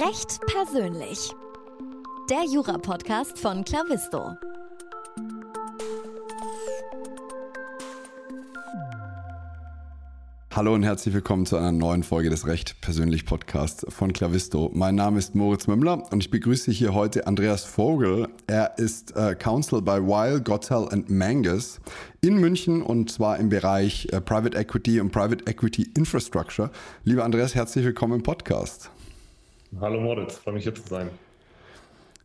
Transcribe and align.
Recht 0.00 0.38
persönlich. 0.46 1.32
Der 2.30 2.44
Jura-Podcast 2.44 3.36
von 3.36 3.64
Clavisto. 3.64 4.36
Hallo 10.54 10.74
und 10.74 10.84
herzlich 10.84 11.14
willkommen 11.14 11.46
zu 11.46 11.56
einer 11.56 11.72
neuen 11.72 12.04
Folge 12.04 12.30
des 12.30 12.46
Recht 12.46 12.80
persönlich 12.80 13.26
Podcasts 13.26 13.84
von 13.88 14.12
Clavisto. 14.12 14.70
Mein 14.72 14.94
Name 14.94 15.18
ist 15.18 15.34
Moritz 15.34 15.66
Mümmler 15.66 16.04
und 16.12 16.22
ich 16.22 16.30
begrüße 16.30 16.70
hier 16.70 16.94
heute 16.94 17.26
Andreas 17.26 17.64
Vogel. 17.64 18.28
Er 18.46 18.78
ist 18.78 19.16
äh, 19.16 19.34
Counsel 19.34 19.82
bei 19.82 20.00
Weil, 20.06 20.40
Gottel 20.40 20.88
and 20.92 21.10
Mangus 21.10 21.80
in 22.20 22.38
München 22.38 22.82
und 22.82 23.10
zwar 23.10 23.38
im 23.38 23.48
Bereich 23.48 24.06
äh, 24.12 24.20
Private 24.20 24.56
Equity 24.56 25.00
und 25.00 25.10
Private 25.10 25.44
Equity 25.50 25.90
Infrastructure. 25.96 26.70
Lieber 27.02 27.24
Andreas, 27.24 27.56
herzlich 27.56 27.84
willkommen 27.84 28.14
im 28.14 28.22
Podcast. 28.22 28.92
Hallo 29.80 30.00
Moritz, 30.00 30.36
freue 30.36 30.54
mich 30.54 30.64
hier 30.64 30.74
zu 30.74 30.82
sein. 30.88 31.10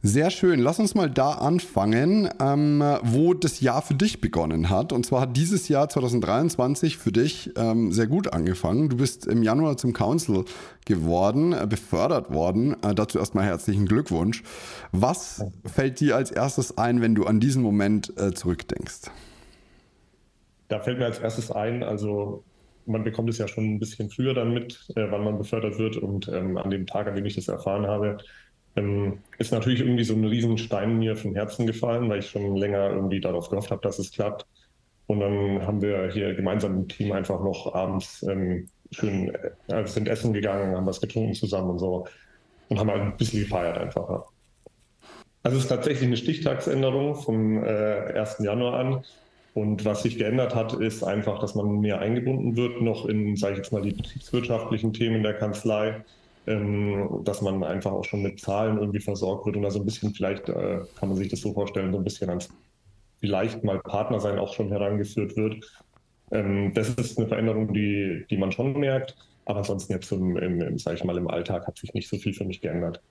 Sehr 0.06 0.32
schön. 0.32 0.60
Lass 0.60 0.80
uns 0.80 0.96
mal 0.96 1.10
da 1.10 1.32
anfangen, 1.32 2.30
ähm, 2.42 2.84
wo 3.04 3.34
das 3.34 3.62
Jahr 3.62 3.82
für 3.82 3.94
dich 3.94 4.20
begonnen 4.20 4.70
hat. 4.70 4.92
Und 4.92 5.06
zwar 5.06 5.22
hat 5.22 5.38
dieses 5.38 5.70
Jahr 5.70 5.88
2023 5.88 6.98
für 6.98 7.14
dich 7.14 7.52
ähm, 7.56 7.94
sehr 7.94 8.08
gut 8.08 8.34
angefangen. 8.34 8.90
Du 8.90 8.98
bist 8.98 9.26
im 9.26 9.44
Januar 9.44 9.78
zum 9.78 9.94
Council 9.94 10.44
geworden, 10.86 11.54
äh, 11.54 11.66
befördert 11.70 12.34
worden. 12.34 12.76
Äh, 12.84 12.94
dazu 12.96 13.18
erstmal 13.18 13.46
herzlichen 13.46 13.86
Glückwunsch. 13.86 14.44
Was 14.92 15.46
fällt 15.64 16.02
dir 16.02 16.18
als 16.18 16.32
erstes 16.32 16.78
ein, 16.78 17.00
wenn 17.00 17.16
du 17.16 17.26
an 17.26 17.40
diesen 17.40 17.64
Moment 17.64 18.12
äh, 18.18 18.34
zurückdenkst? 18.34 19.10
Da 20.68 20.82
fällt 20.82 20.98
mir 21.00 21.06
als 21.06 21.20
erstes 21.20 21.50
ein, 21.50 21.82
also 21.82 22.44
man 22.86 23.04
bekommt 23.04 23.30
es 23.30 23.38
ja 23.38 23.48
schon 23.48 23.76
ein 23.76 23.80
bisschen 23.80 24.10
früher 24.10 24.34
dann 24.34 24.54
mit, 24.54 24.88
äh, 24.96 25.06
wann 25.10 25.24
man 25.24 25.38
befördert 25.38 25.78
wird. 25.78 25.98
Und 25.98 26.28
ähm, 26.28 26.58
an 26.58 26.70
dem 26.70 26.86
Tag, 26.86 27.08
an 27.08 27.16
dem 27.16 27.26
ich 27.26 27.36
das 27.36 27.48
erfahren 27.48 27.88
habe, 27.88 28.18
ähm, 28.76 29.20
ist 29.38 29.52
natürlich 29.52 29.82
irgendwie 29.82 30.04
so 30.04 30.14
ein 30.14 30.26
Riesenstein 30.26 30.98
mir 31.00 31.16
vom 31.16 31.36
Herzen 31.36 31.68
gefallen, 31.68 32.10
weil 32.10 32.20
ich 32.20 32.30
schon 32.30 32.56
länger 32.56 32.90
irgendwie 32.90 33.22
darauf 33.22 33.50
gehofft 33.50 33.72
habe, 33.72 33.82
dass 33.82 34.00
es 34.00 34.12
klappt. 34.12 34.46
Und 35.08 35.20
dann 35.20 35.66
haben 35.68 35.82
wir 35.82 36.12
hier 36.12 36.34
gemeinsam 36.34 36.76
im 36.76 36.88
Team 36.88 37.12
einfach 37.12 37.42
noch 37.44 37.74
abends 37.74 38.24
ähm, 38.24 38.70
schön 38.92 39.34
äh, 39.68 39.88
sind 39.88 40.08
essen 40.08 40.34
gegangen, 40.34 40.76
haben 40.76 40.86
was 40.86 41.02
getrunken 41.02 41.34
zusammen 41.34 41.72
und 41.72 41.80
so 41.80 42.08
und 42.70 42.80
haben 42.80 42.90
halt 42.90 43.02
ein 43.02 43.18
bisschen 43.18 43.42
gefeiert 43.42 43.78
einfach. 43.78 44.10
Ja. 44.10 44.26
Also 45.44 45.58
es 45.58 45.64
ist 45.64 45.70
tatsächlich 45.70 46.08
eine 46.08 46.18
Stichtagsänderung 46.18 47.16
vom 47.16 47.64
äh, 47.64 48.14
1. 48.18 48.40
Januar 48.40 48.80
an. 48.80 49.04
Und 49.54 49.86
was 49.86 50.04
sich 50.04 50.18
geändert 50.18 50.56
hat, 50.56 50.74
ist 50.74 51.04
einfach, 51.04 51.40
dass 51.40 51.54
man 51.54 51.80
mehr 51.80 52.00
eingebunden 52.00 52.58
wird, 52.58 52.82
noch 52.82 53.06
in, 53.06 53.36
sage 53.36 53.54
ich 53.54 53.58
jetzt 53.60 53.72
mal, 53.72 53.84
die 53.84 53.92
betriebswirtschaftlichen 53.92 54.94
Themen 54.94 55.22
der 55.22 55.36
Kanzlei 55.36 56.04
ähm, 56.46 57.22
dass 57.24 57.42
man 57.42 57.64
einfach 57.64 57.92
auch 57.92 58.04
schon 58.04 58.22
mit 58.22 58.40
Zahlen 58.40 58.78
irgendwie 58.78 59.00
versorgt 59.00 59.46
wird 59.46 59.56
und 59.56 59.66
also 59.66 59.80
ein 59.80 59.86
bisschen 59.86 60.14
vielleicht 60.14 60.50
äh, 60.50 60.80
kann 61.00 61.10
man 61.10 61.16
sich 61.16 61.30
das 61.30 61.42
so 61.42 61.54
vorstellen, 61.54 61.92
so 61.92 61.98
ein 61.98 62.04
bisschen 62.04 62.30
ans 62.30 62.50
vielleicht 63.22 63.64
mal 63.64 63.80
Partner 63.80 64.20
sein 64.20 64.38
auch 64.40 64.54
schon 64.54 64.68
herangeführt 64.68 65.38
wird. 65.38 65.66
Ähm, 66.32 66.74
das 66.74 66.90
ist 66.90 67.18
eine 67.18 67.28
Veränderung, 67.28 67.74
die, 67.74 68.26
die 68.30 68.38
man 68.38 68.52
schon 68.52 68.78
merkt, 68.78 69.16
aber 69.46 69.60
ansonsten 69.60 69.94
jetzt 69.94 70.12
im, 70.12 70.36
im, 70.36 70.62
im 70.62 70.78
sage 70.78 70.98
ich 70.98 71.04
mal, 71.06 71.18
im 71.18 71.30
Alltag 71.30 71.66
hat 71.66 71.78
sich 71.78 71.94
nicht 71.94 72.10
so 72.10 72.18
viel 72.18 72.34
für 72.34 72.46
mich 72.46 72.60
geändert. 72.60 73.02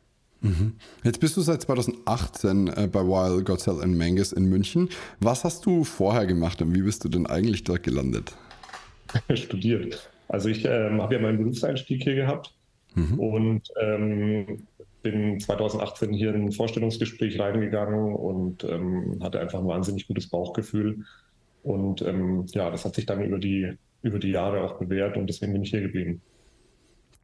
Mhm. 0.42 0.74
Jetzt 1.04 1.20
bist 1.20 1.36
du 1.36 1.40
seit 1.40 1.62
2018 1.62 2.68
äh, 2.68 2.88
bei 2.90 3.00
Wild 3.00 3.46
Gotzel 3.46 3.80
and 3.82 3.96
Mangus 3.96 4.32
in 4.32 4.44
München. 4.46 4.88
Was 5.20 5.44
hast 5.44 5.64
du 5.66 5.84
vorher 5.84 6.26
gemacht 6.26 6.60
und 6.60 6.74
wie 6.74 6.82
bist 6.82 7.04
du 7.04 7.08
denn 7.08 7.26
eigentlich 7.26 7.64
dort 7.64 7.82
gelandet? 7.82 8.34
Studiert. 9.34 10.10
Also 10.28 10.48
ich 10.48 10.64
ähm, 10.64 11.00
habe 11.00 11.14
ja 11.14 11.20
meinen 11.20 11.38
Berufseinstieg 11.38 12.02
hier 12.02 12.14
gehabt 12.14 12.52
Mhm. 12.94 13.18
Und 13.18 13.62
ähm, 13.80 14.66
bin 15.02 15.40
2018 15.40 16.12
hier 16.12 16.34
in 16.34 16.46
ein 16.46 16.52
Vorstellungsgespräch 16.52 17.38
reingegangen 17.40 18.14
und 18.14 18.64
ähm, 18.64 19.18
hatte 19.22 19.40
einfach 19.40 19.58
ein 19.58 19.66
wahnsinnig 19.66 20.06
gutes 20.06 20.28
Bauchgefühl. 20.28 21.04
Und 21.62 22.02
ähm, 22.02 22.46
ja, 22.48 22.70
das 22.70 22.84
hat 22.84 22.94
sich 22.94 23.06
dann 23.06 23.22
über 23.22 23.38
die, 23.38 23.72
über 24.02 24.18
die 24.18 24.30
Jahre 24.30 24.62
auch 24.62 24.78
bewährt 24.78 25.16
und 25.16 25.26
deswegen 25.28 25.52
bin 25.52 25.62
ich 25.62 25.70
hier 25.70 25.80
geblieben. 25.80 26.20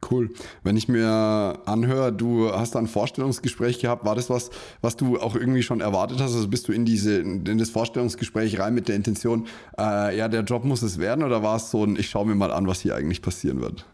Cool. 0.09 0.29
Wenn 0.63 0.77
ich 0.77 0.87
mir 0.87 1.59
anhöre, 1.65 2.13
du 2.13 2.51
hast 2.51 2.75
ein 2.75 2.87
Vorstellungsgespräch 2.87 3.79
gehabt, 3.79 4.05
war 4.05 4.15
das 4.15 4.29
was, 4.29 4.49
was 4.81 4.95
du 4.95 5.19
auch 5.19 5.35
irgendwie 5.35 5.61
schon 5.61 5.81
erwartet 5.81 6.21
hast? 6.21 6.33
Also 6.35 6.47
bist 6.47 6.67
du 6.67 6.71
in 6.71 6.85
diese, 6.85 7.19
in 7.19 7.57
das 7.57 7.69
Vorstellungsgespräch 7.69 8.59
rein 8.59 8.73
mit 8.73 8.87
der 8.87 8.95
Intention, 8.95 9.47
äh, 9.77 10.17
ja, 10.17 10.29
der 10.29 10.41
Job 10.43 10.63
muss 10.63 10.81
es 10.83 10.99
werden, 10.99 11.23
oder 11.23 11.43
war 11.43 11.57
es 11.57 11.69
so 11.69 11.83
ein, 11.83 11.97
ich 11.97 12.09
schaue 12.09 12.25
mir 12.25 12.35
mal 12.35 12.51
an, 12.51 12.65
was 12.65 12.81
hier 12.81 12.95
eigentlich 12.95 13.21
passieren 13.21 13.61
wird? 13.61 13.85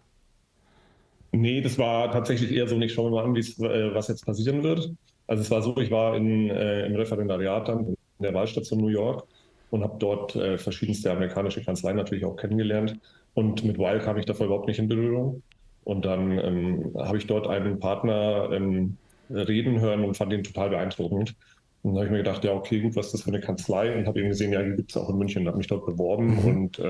Nee, 1.32 1.62
das 1.62 1.78
war 1.78 2.12
tatsächlich 2.12 2.52
eher 2.52 2.68
so, 2.68 2.80
ich 2.80 2.94
schaue 2.94 3.10
mir 3.10 3.16
mal 3.18 3.26
an, 3.26 3.36
äh, 3.36 3.94
was 3.94 4.08
jetzt 4.08 4.26
passieren 4.26 4.64
wird. 4.64 4.92
Also 5.28 5.42
es 5.42 5.52
war 5.52 5.62
so, 5.64 5.76
ich 5.78 5.90
war 5.90 6.16
in, 6.16 6.50
äh, 6.50 6.86
im 6.86 6.96
Referendariat 6.96 7.68
dann 7.68 7.88
in 7.88 7.96
der 8.22 8.34
Wahlstation 8.34 8.80
New 8.80 8.90
York 8.90 9.26
und 9.72 9.84
habe 9.84 9.96
dort 10.00 10.36
äh, 10.36 10.58
verschiedenste 10.58 11.12
amerikanische 11.12 11.64
Kanzleien 11.64 11.98
natürlich 11.98 12.26
auch 12.26 12.36
kennengelernt. 12.36 13.00
Und 13.34 13.66
mit 13.66 13.78
Weil 13.80 14.00
kam 14.00 14.18
ich 14.18 14.26
davor 14.26 14.46
überhaupt 14.46 14.68
nicht 14.68 14.80
in 14.80 14.88
Berührung. 14.88 15.42
Und 15.86 16.04
dann 16.04 16.38
ähm, 16.40 16.94
habe 16.98 17.18
ich 17.18 17.28
dort 17.28 17.48
einen 17.48 17.80
Partner 17.80 18.50
ähm, 18.52 18.98
reden 19.30 19.80
hören 19.80 20.04
und 20.04 20.18
fand 20.18 20.34
ihn 20.34 20.44
total 20.44 20.72
beeindruckend. 20.72 21.36
Und 21.84 21.94
dann 21.94 21.98
habe 21.98 22.06
ich 22.06 22.12
mir 22.12 22.18
gedacht, 22.18 22.44
ja, 22.44 22.54
okay, 22.54 22.82
gut, 22.82 22.96
was 22.96 23.08
ist 23.08 23.14
das 23.14 23.22
für 23.22 23.30
eine 23.30 23.40
Kanzlei? 23.40 23.96
Und 23.96 24.08
habe 24.08 24.20
eben 24.20 24.30
gesehen, 24.30 24.52
ja, 24.52 24.64
die 24.64 24.76
gibt 24.76 24.90
es 24.92 24.98
auch 24.98 25.10
in 25.10 25.18
München 25.18 25.44
und 25.44 25.48
habe 25.48 25.60
mich 25.60 25.68
dort 25.68 25.86
beworben. 25.86 26.42
Mhm. 26.42 26.46
Und 26.46 26.80
äh, 26.80 26.90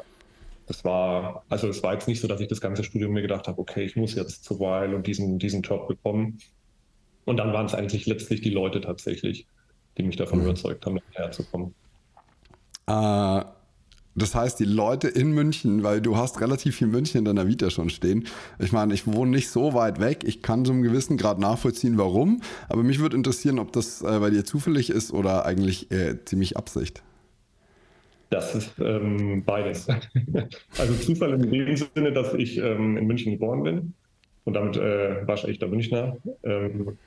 das 0.68 0.84
war, 0.86 1.44
also 1.50 1.68
es 1.68 1.84
war 1.84 1.94
jetzt 1.94 2.08
nicht 2.08 2.22
so, 2.22 2.28
dass 2.28 2.40
ich 2.40 2.48
das 2.48 2.62
ganze 2.62 2.86
Studium 2.86 3.12
mir 3.12 3.22
gedacht 3.22 3.48
habe, 3.48 3.60
okay, 3.60 3.84
ich 3.84 3.98
muss 3.98 4.16
jetzt 4.16 4.46
zu 4.46 4.60
Weil 4.60 4.96
und 4.96 5.06
diesen, 5.06 5.38
diesen 5.38 5.62
Job 5.62 5.88
bekommen. 5.88 6.40
Und 7.26 7.38
dann 7.38 7.52
waren 7.52 7.66
es 7.66 7.76
eigentlich 7.76 8.06
letztlich 8.06 8.42
die 8.42 8.50
Leute 8.50 8.80
tatsächlich, 8.80 9.46
die 9.98 10.04
mich 10.04 10.16
davon 10.16 10.40
mhm. 10.40 10.46
überzeugt 10.46 10.86
haben, 10.86 11.00
herzukommen. 11.12 11.76
Äh, 12.88 13.42
das 14.16 14.34
heißt, 14.34 14.60
die 14.60 14.66
Leute 14.66 15.10
in 15.10 15.32
München, 15.32 15.84
weil 15.84 16.02
du 16.02 16.16
hast 16.16 16.40
relativ 16.40 16.78
viel 16.78 16.88
München 16.88 17.20
in 17.20 17.26
deiner 17.26 17.48
Vita 17.48 17.70
schon 17.70 17.90
stehen. 17.90 18.26
Ich 18.60 18.72
meine, 18.72 18.94
ich 18.94 19.06
wohne 19.06 19.32
nicht 19.32 19.50
so 19.50 19.74
weit 19.74 20.00
weg. 20.00 20.24
Ich 20.24 20.42
kann 20.42 20.66
einem 20.66 20.82
gewissen 20.82 21.18
Grad 21.18 21.38
nachvollziehen, 21.38 21.98
warum. 21.98 22.42
Aber 22.70 22.82
mich 22.82 23.00
würde 23.00 23.18
interessieren, 23.18 23.60
ob 23.60 23.74
das 23.74 24.02
äh, 24.02 24.20
bei 24.20 24.30
dir 24.30 24.46
zufällig 24.46 24.90
ist 24.90 25.12
oder 25.12 25.46
eigentlich 25.46 25.92
äh, 25.92 26.24
ziemlich 26.24 26.56
Absicht. 26.56 27.04
Das 28.30 28.56
ist 28.56 28.72
ähm, 28.80 29.44
beides. 29.46 29.88
also 30.78 30.94
Zufall 30.96 31.34
in 31.34 31.52
dem 31.52 31.76
Sinne, 31.76 32.14
dass 32.14 32.34
ich 32.34 32.58
ähm, 32.58 32.98
in 32.98 33.08
München 33.08 33.34
geboren 33.34 33.64
bin 33.64 33.94
und 34.46 34.54
damit 34.54 34.78
äh, 34.78 35.28
waschechter 35.28 35.68
Münchner, 35.68 36.18
ähm, 36.44 36.98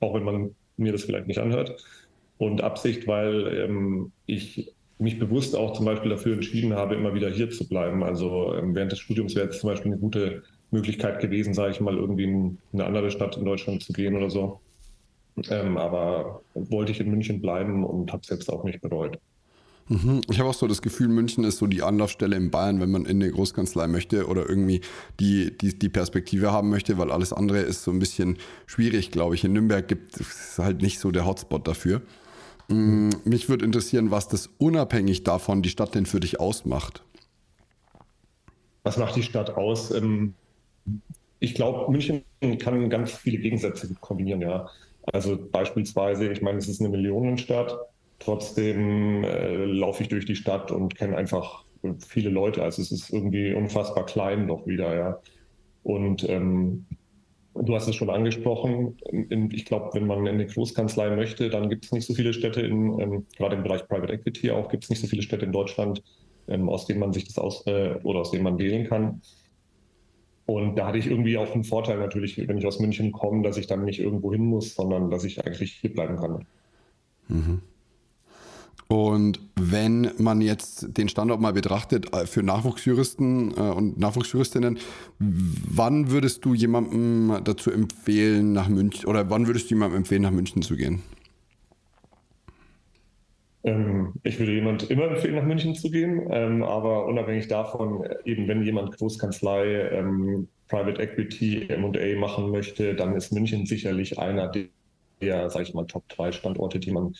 auch 0.00 0.14
wenn 0.14 0.24
man 0.24 0.54
mir 0.76 0.92
das 0.92 1.04
vielleicht 1.04 1.26
nicht 1.26 1.38
anhört. 1.38 1.82
Und 2.36 2.62
Absicht, 2.62 3.06
weil 3.06 3.46
ähm, 3.56 4.12
ich 4.26 4.72
mich 4.98 5.18
bewusst 5.18 5.56
auch 5.56 5.72
zum 5.72 5.86
Beispiel 5.86 6.10
dafür 6.10 6.34
entschieden 6.34 6.74
habe, 6.74 6.94
immer 6.94 7.14
wieder 7.14 7.30
hier 7.30 7.50
zu 7.50 7.68
bleiben. 7.68 8.02
Also 8.02 8.54
ähm, 8.54 8.74
während 8.74 8.92
des 8.92 9.00
Studiums 9.00 9.34
wäre 9.34 9.48
es 9.48 9.58
zum 9.60 9.70
Beispiel 9.70 9.92
eine 9.92 10.00
gute 10.00 10.42
Möglichkeit 10.70 11.20
gewesen, 11.20 11.54
sage 11.54 11.72
ich 11.72 11.80
mal, 11.80 11.96
irgendwie 11.96 12.24
in 12.24 12.58
eine 12.72 12.84
andere 12.84 13.10
Stadt 13.10 13.36
in 13.36 13.44
Deutschland 13.44 13.82
zu 13.82 13.92
gehen 13.92 14.16
oder 14.16 14.30
so. 14.30 14.60
Ähm, 15.50 15.76
aber 15.76 16.42
wollte 16.54 16.92
ich 16.92 17.00
in 17.00 17.10
München 17.10 17.40
bleiben 17.40 17.84
und 17.84 18.12
habe 18.12 18.22
es 18.22 18.28
jetzt 18.28 18.50
auch 18.50 18.62
nicht 18.64 18.80
bereut. 18.80 19.18
Mhm. 19.88 20.22
Ich 20.30 20.38
habe 20.38 20.48
auch 20.48 20.54
so 20.54 20.66
das 20.66 20.80
Gefühl, 20.80 21.08
München 21.08 21.44
ist 21.44 21.58
so 21.58 21.66
die 21.66 21.82
Anlaufstelle 21.82 22.36
in 22.36 22.50
Bayern, 22.50 22.80
wenn 22.80 22.90
man 22.90 23.04
in 23.04 23.22
eine 23.22 23.30
Großkanzlei 23.30 23.86
möchte 23.86 24.26
oder 24.28 24.48
irgendwie 24.48 24.80
die, 25.20 25.56
die, 25.58 25.78
die 25.78 25.88
Perspektive 25.88 26.52
haben 26.52 26.70
möchte, 26.70 26.96
weil 26.96 27.10
alles 27.10 27.32
andere 27.32 27.58
ist 27.58 27.82
so 27.82 27.90
ein 27.90 27.98
bisschen 27.98 28.38
schwierig, 28.66 29.10
glaube 29.10 29.34
ich. 29.34 29.44
In 29.44 29.52
Nürnberg 29.52 29.86
gibt 29.86 30.18
es 30.18 30.58
halt 30.58 30.80
nicht 30.80 31.00
so 31.00 31.10
der 31.10 31.26
Hotspot 31.26 31.68
dafür. 31.68 32.00
Mhm. 32.68 33.10
Mich 33.24 33.48
würde 33.48 33.64
interessieren, 33.64 34.10
was 34.10 34.28
das 34.28 34.50
unabhängig 34.58 35.24
davon 35.24 35.62
die 35.62 35.68
Stadt 35.68 35.94
denn 35.94 36.06
für 36.06 36.20
dich 36.20 36.40
ausmacht. 36.40 37.02
Was 38.82 38.96
macht 38.96 39.16
die 39.16 39.22
Stadt 39.22 39.50
aus? 39.50 39.90
Ähm, 39.90 40.34
ich 41.40 41.54
glaube, 41.54 41.90
München 41.90 42.22
kann 42.58 42.88
ganz 42.90 43.12
viele 43.12 43.38
Gegensätze 43.38 43.94
kombinieren, 44.00 44.40
ja. 44.40 44.68
Also 45.12 45.38
beispielsweise, 45.50 46.32
ich 46.32 46.42
meine, 46.42 46.58
es 46.58 46.68
ist 46.68 46.80
eine 46.80 46.90
Millionenstadt 46.90 47.76
Trotzdem 48.18 49.24
äh, 49.24 49.64
laufe 49.66 50.02
ich 50.02 50.08
durch 50.08 50.24
die 50.24 50.36
Stadt 50.36 50.70
und 50.70 50.94
kenne 50.94 51.16
einfach 51.16 51.64
viele 51.98 52.30
Leute. 52.30 52.62
Also 52.62 52.80
es 52.80 52.90
ist 52.90 53.10
irgendwie 53.10 53.52
unfassbar 53.52 54.06
klein 54.06 54.48
doch 54.48 54.66
wieder, 54.66 54.96
ja. 54.96 55.20
Und 55.82 56.26
ähm, 56.28 56.86
du 57.54 57.74
hast 57.74 57.88
es 57.88 57.96
schon 57.96 58.10
angesprochen. 58.10 58.96
Ich 59.52 59.64
glaube, 59.64 59.90
wenn 59.94 60.06
man 60.06 60.20
in 60.20 60.34
eine 60.34 60.46
Großkanzlei 60.46 61.14
möchte, 61.14 61.50
dann 61.50 61.68
gibt 61.68 61.84
es 61.84 61.92
nicht 61.92 62.06
so 62.06 62.14
viele 62.14 62.32
Städte, 62.32 62.60
in, 62.60 62.98
ähm, 63.00 63.26
gerade 63.36 63.56
im 63.56 63.62
Bereich 63.62 63.86
Private 63.86 64.12
Equity 64.12 64.50
auch, 64.50 64.68
gibt 64.68 64.84
es 64.84 64.90
nicht 64.90 65.00
so 65.00 65.06
viele 65.06 65.22
Städte 65.22 65.44
in 65.44 65.52
Deutschland, 65.52 66.02
ähm, 66.48 66.68
aus 66.68 66.86
denen 66.86 67.00
man 67.00 67.12
sich 67.12 67.24
das 67.24 67.38
aus 67.38 67.66
äh, 67.66 67.94
oder 68.02 68.20
aus 68.20 68.30
denen 68.30 68.44
man 68.44 68.58
wählen 68.58 68.86
kann. 68.86 69.22
Und 70.46 70.76
da 70.76 70.88
hatte 70.88 70.98
ich 70.98 71.06
irgendwie 71.06 71.38
auch 71.38 71.54
einen 71.54 71.64
Vorteil 71.64 71.98
natürlich, 71.98 72.36
wenn 72.36 72.58
ich 72.58 72.66
aus 72.66 72.78
München 72.78 73.12
komme, 73.12 73.42
dass 73.42 73.56
ich 73.56 73.66
dann 73.66 73.84
nicht 73.84 73.98
irgendwo 73.98 74.32
hin 74.32 74.44
muss, 74.44 74.74
sondern 74.74 75.10
dass 75.10 75.24
ich 75.24 75.44
eigentlich 75.44 75.72
hier 75.72 75.92
bleiben 75.92 76.16
kann. 76.16 76.46
Mhm. 77.28 77.62
Und 78.88 79.40
wenn 79.56 80.10
man 80.18 80.40
jetzt 80.40 80.96
den 80.98 81.08
Standort 81.08 81.40
mal 81.40 81.52
betrachtet 81.52 82.14
äh, 82.14 82.26
für 82.26 82.42
Nachwuchsjuristen 82.42 83.52
äh, 83.56 83.60
und 83.60 83.98
Nachwuchsjuristinnen, 83.98 84.78
wann 85.18 86.10
würdest 86.10 86.44
du 86.44 86.54
jemandem 86.54 87.40
dazu 87.44 87.70
empfehlen, 87.70 88.52
nach 88.52 88.68
München 88.68 89.08
oder 89.08 89.30
wann 89.30 89.46
würdest 89.46 89.70
du 89.70 89.74
jemandem 89.74 89.98
empfehlen, 89.98 90.22
nach 90.22 90.30
München 90.30 90.62
zu 90.62 90.76
gehen? 90.76 91.02
Ähm, 93.64 94.12
ich 94.22 94.38
würde 94.38 94.52
jemand 94.52 94.90
immer 94.90 95.04
empfehlen, 95.04 95.36
nach 95.36 95.44
München 95.44 95.74
zu 95.74 95.90
gehen, 95.90 96.28
ähm, 96.30 96.62
aber 96.62 97.06
unabhängig 97.06 97.48
davon, 97.48 98.06
eben 98.24 98.46
wenn 98.46 98.62
jemand 98.62 98.96
Großkanzlei, 98.96 99.88
ähm, 99.90 100.48
Private 100.68 101.00
Equity, 101.00 101.68
M&A 101.68 102.18
machen 102.18 102.50
möchte, 102.50 102.94
dann 102.94 103.16
ist 103.16 103.32
München 103.32 103.64
sicherlich 103.64 104.18
einer 104.18 104.48
der, 104.48 104.66
der 105.20 105.48
sage 105.48 105.64
ich 105.64 105.74
mal, 105.74 105.86
Top 105.86 106.06
3 106.10 106.32
Standorte, 106.32 106.78
die 106.78 106.90
man, 106.90 107.14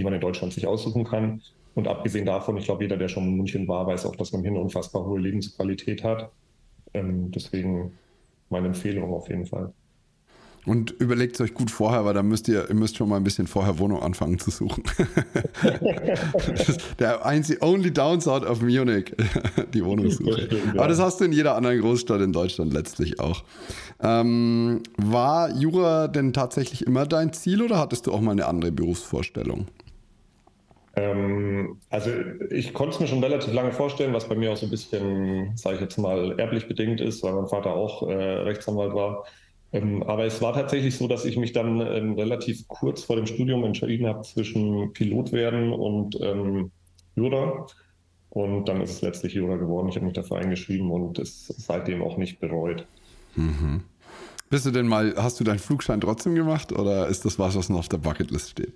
die 0.00 0.04
man 0.04 0.14
in 0.14 0.20
Deutschland 0.20 0.54
sich 0.54 0.66
aussuchen 0.66 1.04
kann. 1.04 1.42
Und 1.74 1.86
abgesehen 1.86 2.24
davon, 2.24 2.56
ich 2.56 2.64
glaube, 2.64 2.84
jeder, 2.84 2.96
der 2.96 3.08
schon 3.08 3.24
in 3.24 3.36
München 3.36 3.68
war, 3.68 3.86
weiß 3.86 4.06
auch, 4.06 4.16
dass 4.16 4.32
man 4.32 4.40
hier 4.40 4.50
eine 4.50 4.60
unfassbar 4.60 5.04
hohe 5.04 5.20
Lebensqualität 5.20 6.02
hat. 6.02 6.30
deswegen 6.94 7.92
meine 8.48 8.68
Empfehlung 8.68 9.12
auf 9.12 9.28
jeden 9.28 9.44
Fall. 9.44 9.74
Und 10.66 10.90
überlegt 10.90 11.36
es 11.36 11.40
euch 11.40 11.54
gut 11.54 11.70
vorher, 11.70 12.04
weil 12.04 12.12
da 12.12 12.22
müsst 12.22 12.46
ihr, 12.48 12.68
ihr 12.68 12.74
müsst 12.74 12.96
schon 12.96 13.08
mal 13.08 13.16
ein 13.16 13.24
bisschen 13.24 13.46
vorher 13.46 13.78
Wohnung 13.78 14.02
anfangen 14.02 14.38
zu 14.38 14.50
suchen. 14.50 14.82
der 16.98 17.24
einzige, 17.24 17.62
only 17.62 17.90
downside 17.90 18.46
of 18.46 18.60
Munich, 18.60 19.14
die 19.74 19.82
Wohnungssuche. 19.84 20.48
Aber 20.76 20.88
das 20.88 20.98
hast 20.98 21.20
du 21.20 21.24
in 21.24 21.32
jeder 21.32 21.56
anderen 21.56 21.80
Großstadt 21.80 22.20
in 22.20 22.32
Deutschland 22.32 22.74
letztlich 22.74 23.20
auch. 23.20 23.44
Ähm, 24.02 24.82
war 24.98 25.50
Jura 25.50 26.08
denn 26.08 26.34
tatsächlich 26.34 26.86
immer 26.86 27.06
dein 27.06 27.32
Ziel 27.32 27.62
oder 27.62 27.78
hattest 27.78 28.06
du 28.06 28.12
auch 28.12 28.20
mal 28.20 28.32
eine 28.32 28.46
andere 28.46 28.70
Berufsvorstellung? 28.70 29.66
Ähm, 30.96 31.78
also 31.88 32.10
ich 32.50 32.74
konnte 32.74 32.94
es 32.94 33.00
mir 33.00 33.06
schon 33.06 33.22
relativ 33.22 33.52
lange 33.52 33.72
vorstellen, 33.72 34.12
was 34.12 34.28
bei 34.28 34.34
mir 34.34 34.52
auch 34.52 34.56
so 34.56 34.66
ein 34.66 34.70
bisschen, 34.70 35.56
sage 35.56 35.76
ich 35.76 35.82
jetzt 35.82 35.98
mal, 35.98 36.38
erblich 36.38 36.66
bedingt 36.66 37.00
ist, 37.00 37.22
weil 37.22 37.32
mein 37.34 37.46
Vater 37.46 37.74
auch 37.74 38.08
äh, 38.08 38.14
Rechtsanwalt 38.14 38.94
war. 38.94 39.24
Ähm, 39.72 40.02
aber 40.02 40.24
es 40.24 40.42
war 40.42 40.52
tatsächlich 40.52 40.96
so, 40.96 41.06
dass 41.06 41.24
ich 41.24 41.36
mich 41.36 41.52
dann 41.52 41.80
ähm, 41.80 42.14
relativ 42.14 42.66
kurz 42.66 43.04
vor 43.04 43.16
dem 43.16 43.26
Studium 43.26 43.62
entschieden 43.64 44.06
habe 44.06 44.22
zwischen 44.22 44.92
Pilot 44.92 45.32
werden 45.32 45.72
und 45.72 46.18
ähm, 46.20 46.72
Jura. 47.14 47.66
Und 48.30 48.68
dann 48.68 48.80
ist 48.80 48.90
es 48.90 49.02
letztlich 49.02 49.34
Jura 49.34 49.56
geworden. 49.56 49.88
Ich 49.88 49.96
habe 49.96 50.06
mich 50.06 50.14
dafür 50.14 50.38
eingeschrieben 50.38 50.90
und 50.90 51.18
es 51.18 51.46
seitdem 51.46 52.02
auch 52.02 52.16
nicht 52.16 52.40
bereut. 52.40 52.84
Mhm. 53.36 53.82
Bist 54.48 54.66
du 54.66 54.72
denn 54.72 54.88
mal, 54.88 55.14
hast 55.16 55.38
du 55.38 55.44
deinen 55.44 55.60
Flugschein 55.60 56.00
trotzdem 56.00 56.34
gemacht 56.34 56.72
oder 56.72 57.06
ist 57.06 57.24
das 57.24 57.38
was, 57.38 57.56
was 57.56 57.68
noch 57.68 57.78
auf 57.78 57.88
der 57.88 57.98
Bucketlist 57.98 58.50
steht? 58.50 58.74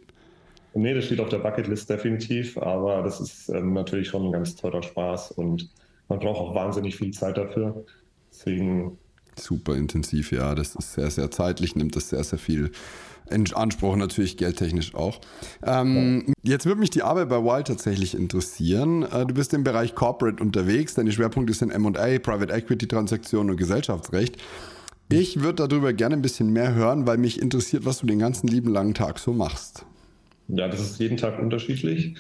Nee, 0.74 0.94
das 0.94 1.04
steht 1.04 1.20
auf 1.20 1.28
der 1.28 1.38
Bucketlist 1.38 1.88
definitiv, 1.88 2.58
aber 2.58 3.02
das 3.02 3.20
ist 3.20 3.48
ähm, 3.48 3.72
natürlich 3.72 4.08
schon 4.08 4.26
ein 4.26 4.32
ganz 4.32 4.56
teurer 4.56 4.82
Spaß 4.82 5.32
und 5.32 5.70
man 6.08 6.18
braucht 6.18 6.40
auch 6.40 6.54
wahnsinnig 6.54 6.96
viel 6.96 7.12
Zeit 7.12 7.36
dafür. 7.36 7.84
Deswegen 8.30 8.98
Super 9.38 9.74
intensiv, 9.76 10.32
ja. 10.32 10.54
Das 10.54 10.74
ist 10.74 10.94
sehr, 10.94 11.10
sehr 11.10 11.30
zeitlich, 11.30 11.76
nimmt 11.76 11.96
das 11.96 12.10
sehr, 12.10 12.22
sehr 12.24 12.38
viel 12.38 12.70
in 13.30 13.50
Anspruch, 13.54 13.96
natürlich 13.96 14.36
geldtechnisch 14.36 14.94
auch. 14.94 15.20
Ähm, 15.64 16.24
ja. 16.26 16.34
Jetzt 16.42 16.66
würde 16.66 16.80
mich 16.80 16.90
die 16.90 17.02
Arbeit 17.02 17.30
bei 17.30 17.42
Wild 17.42 17.66
tatsächlich 17.66 18.14
interessieren. 18.14 19.02
Äh, 19.02 19.24
du 19.24 19.34
bist 19.34 19.54
im 19.54 19.64
Bereich 19.64 19.94
Corporate 19.94 20.42
unterwegs, 20.42 20.94
deine 20.94 21.10
Schwerpunkte 21.10 21.54
sind 21.54 21.76
MA, 21.76 22.18
Private 22.18 22.52
Equity 22.52 22.86
Transaktionen 22.86 23.50
und 23.50 23.56
Gesellschaftsrecht. 23.56 24.36
Ich 25.08 25.40
würde 25.40 25.66
darüber 25.66 25.92
gerne 25.92 26.16
ein 26.16 26.22
bisschen 26.22 26.52
mehr 26.52 26.74
hören, 26.74 27.06
weil 27.06 27.18
mich 27.18 27.40
interessiert, 27.40 27.86
was 27.86 27.98
du 27.98 28.06
den 28.06 28.18
ganzen 28.18 28.46
lieben 28.46 28.70
langen 28.70 28.94
Tag 28.94 29.18
so 29.18 29.32
machst. 29.32 29.86
Ja, 30.48 30.68
das 30.68 30.80
ist 30.80 31.00
jeden 31.00 31.16
Tag 31.16 31.38
unterschiedlich. 31.38 32.16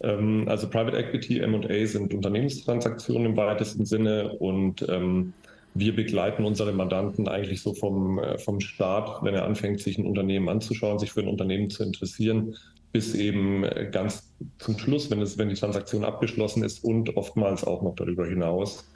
Ähm, 0.00 0.44
also 0.48 0.68
Private 0.68 0.96
Equity, 0.96 1.46
MA 1.46 1.86
sind 1.86 2.14
Unternehmenstransaktionen 2.14 3.26
im 3.26 3.36
weitesten 3.36 3.84
Sinne 3.84 4.32
und 4.34 4.86
ähm, 4.88 5.32
wir 5.74 5.94
begleiten 5.94 6.44
unsere 6.44 6.72
Mandanten 6.72 7.28
eigentlich 7.28 7.60
so 7.60 7.74
vom, 7.74 8.18
äh, 8.18 8.38
vom 8.38 8.60
Start, 8.60 9.22
wenn 9.22 9.34
er 9.34 9.44
anfängt, 9.44 9.80
sich 9.80 9.98
ein 9.98 10.06
Unternehmen 10.06 10.48
anzuschauen, 10.48 10.98
sich 10.98 11.12
für 11.12 11.20
ein 11.20 11.28
Unternehmen 11.28 11.70
zu 11.70 11.82
interessieren, 11.82 12.56
bis 12.92 13.14
eben 13.14 13.64
äh, 13.64 13.88
ganz 13.90 14.32
zum 14.58 14.78
Schluss, 14.78 15.10
wenn, 15.10 15.20
es, 15.20 15.36
wenn 15.36 15.50
die 15.50 15.54
Transaktion 15.54 16.04
abgeschlossen 16.04 16.64
ist 16.64 16.82
und 16.82 17.16
oftmals 17.16 17.64
auch 17.64 17.82
noch 17.82 17.94
darüber 17.94 18.26
hinaus, 18.26 18.90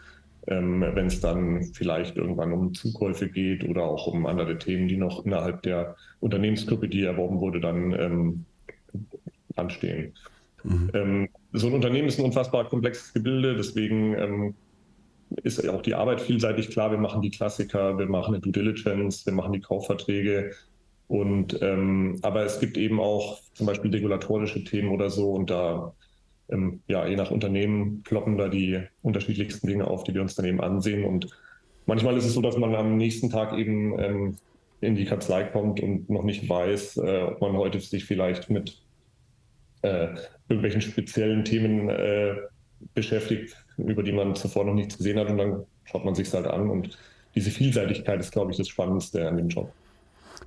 ähm, 0.46 0.80
wenn 0.80 1.06
es 1.06 1.20
dann 1.20 1.64
vielleicht 1.74 2.16
irgendwann 2.16 2.52
um 2.52 2.72
Zukäufe 2.72 3.28
geht 3.28 3.68
oder 3.68 3.82
auch 3.84 4.06
um 4.06 4.24
andere 4.24 4.56
Themen, 4.56 4.88
die 4.88 4.96
noch 4.96 5.26
innerhalb 5.26 5.62
der 5.62 5.96
Unternehmensgruppe, 6.20 6.88
die 6.88 7.04
erworben 7.04 7.40
wurde, 7.40 7.60
dann 7.60 7.92
ähm, 7.92 8.46
anstehen. 9.56 10.14
Mhm. 10.64 10.90
Ähm, 10.94 11.28
so 11.52 11.66
ein 11.66 11.74
Unternehmen 11.74 12.08
ist 12.08 12.18
ein 12.18 12.24
unfassbar 12.24 12.68
komplexes 12.68 13.12
Gebilde, 13.12 13.56
deswegen 13.56 14.14
ähm, 14.14 14.54
ist 15.42 15.66
auch 15.68 15.82
die 15.82 15.94
Arbeit 15.94 16.20
vielseitig 16.20 16.70
klar. 16.70 16.90
Wir 16.90 16.98
machen 16.98 17.22
die 17.22 17.30
Klassiker, 17.30 17.98
wir 17.98 18.06
machen 18.06 18.34
eine 18.34 18.40
Due 18.40 18.52
Diligence, 18.52 19.24
wir 19.26 19.32
machen 19.32 19.52
die 19.52 19.60
Kaufverträge. 19.60 20.52
Und 21.08 21.60
ähm, 21.60 22.18
aber 22.22 22.44
es 22.44 22.60
gibt 22.60 22.76
eben 22.76 23.00
auch 23.00 23.40
zum 23.54 23.66
Beispiel 23.66 23.90
regulatorische 23.90 24.62
Themen 24.62 24.90
oder 24.90 25.10
so 25.10 25.32
und 25.32 25.50
da 25.50 25.92
ähm, 26.50 26.82
ja 26.86 27.06
je 27.06 27.16
nach 27.16 27.32
Unternehmen 27.32 28.02
ploppen 28.04 28.38
da 28.38 28.48
die 28.48 28.80
unterschiedlichsten 29.02 29.66
Dinge 29.66 29.88
auf, 29.88 30.04
die 30.04 30.14
wir 30.14 30.22
uns 30.22 30.36
dann 30.36 30.46
eben 30.46 30.60
ansehen. 30.60 31.04
Und 31.04 31.28
manchmal 31.86 32.16
ist 32.16 32.26
es 32.26 32.34
so, 32.34 32.42
dass 32.42 32.56
man 32.56 32.76
am 32.76 32.96
nächsten 32.96 33.28
Tag 33.28 33.58
eben 33.58 33.98
ähm, 33.98 34.36
in 34.80 34.94
die 34.94 35.04
Kanzlei 35.04 35.44
kommt 35.44 35.80
und 35.80 36.08
noch 36.08 36.22
nicht 36.22 36.48
weiß, 36.48 36.98
äh, 36.98 37.22
ob 37.22 37.40
man 37.40 37.56
heute 37.56 37.80
sich 37.80 38.04
vielleicht 38.04 38.50
mit 38.50 38.80
äh, 39.82 40.08
irgendwelchen 40.48 40.80
speziellen 40.80 41.44
Themen 41.44 41.88
äh, 41.88 42.36
beschäftigt, 42.94 43.56
über 43.76 44.02
die 44.02 44.12
man 44.12 44.34
zuvor 44.34 44.64
noch 44.64 44.74
nichts 44.74 44.96
gesehen 44.96 45.18
hat 45.18 45.28
und 45.28 45.38
dann 45.38 45.64
schaut 45.84 46.04
man 46.04 46.14
sich 46.14 46.32
halt 46.32 46.46
an 46.46 46.70
und 46.70 46.98
diese 47.34 47.50
Vielseitigkeit 47.50 48.20
ist, 48.20 48.32
glaube 48.32 48.50
ich, 48.50 48.56
das 48.56 48.68
Spannendste 48.68 49.28
an 49.28 49.36
dem 49.36 49.48
Job. 49.48 49.72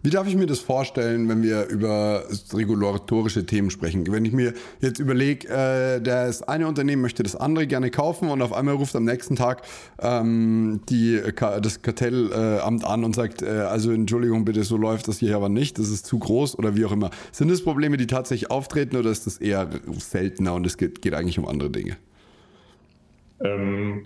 Wie 0.06 0.10
darf 0.10 0.28
ich 0.28 0.36
mir 0.36 0.48
das 0.48 0.60
vorstellen, 0.60 1.30
wenn 1.30 1.42
wir 1.44 1.68
über 1.68 2.26
regulatorische 2.54 3.46
Themen 3.46 3.70
sprechen? 3.70 4.06
Wenn 4.12 4.26
ich 4.26 4.34
mir 4.34 4.54
jetzt 4.82 5.00
überlege, 5.00 5.48
äh, 5.48 6.02
das 6.02 6.44
eine 6.44 6.68
Unternehmen 6.68 7.02
möchte 7.02 7.24
das 7.24 7.38
andere 7.38 7.68
gerne 7.68 7.90
kaufen 7.90 8.28
und 8.28 8.42
auf 8.42 8.52
einmal 8.52 8.76
ruft 8.76 8.98
am 8.98 9.06
nächsten 9.06 9.38
Tag 9.38 9.62
ähm, 10.02 10.82
die, 10.90 11.22
das 11.38 11.82
Kartellamt 11.82 12.84
an 12.84 13.06
und 13.06 13.16
sagt, 13.16 13.44
äh, 13.44 13.48
also 13.48 13.92
Entschuldigung 13.92 14.44
bitte, 14.44 14.66
so 14.66 14.76
läuft 14.76 15.08
das 15.08 15.20
hier 15.20 15.38
aber 15.38 15.48
nicht, 15.48 15.80
das 15.80 15.88
ist 15.88 16.06
zu 16.06 16.20
groß 16.20 16.60
oder 16.60 16.76
wie 16.76 16.84
auch 16.84 16.92
immer. 16.92 17.10
Sind 17.32 17.50
das 17.50 17.64
Probleme, 17.64 17.96
die 17.96 18.08
tatsächlich 18.08 18.52
auftreten 18.52 18.98
oder 18.98 19.10
ist 19.10 19.26
das 19.26 19.38
eher 19.38 19.70
seltener 19.98 20.54
und 20.54 20.68
es 20.68 20.78
geht, 20.78 21.02
geht 21.02 21.14
eigentlich 21.14 21.40
um 21.40 21.48
andere 21.48 21.70
Dinge? 21.70 21.96
Ähm, 23.44 24.06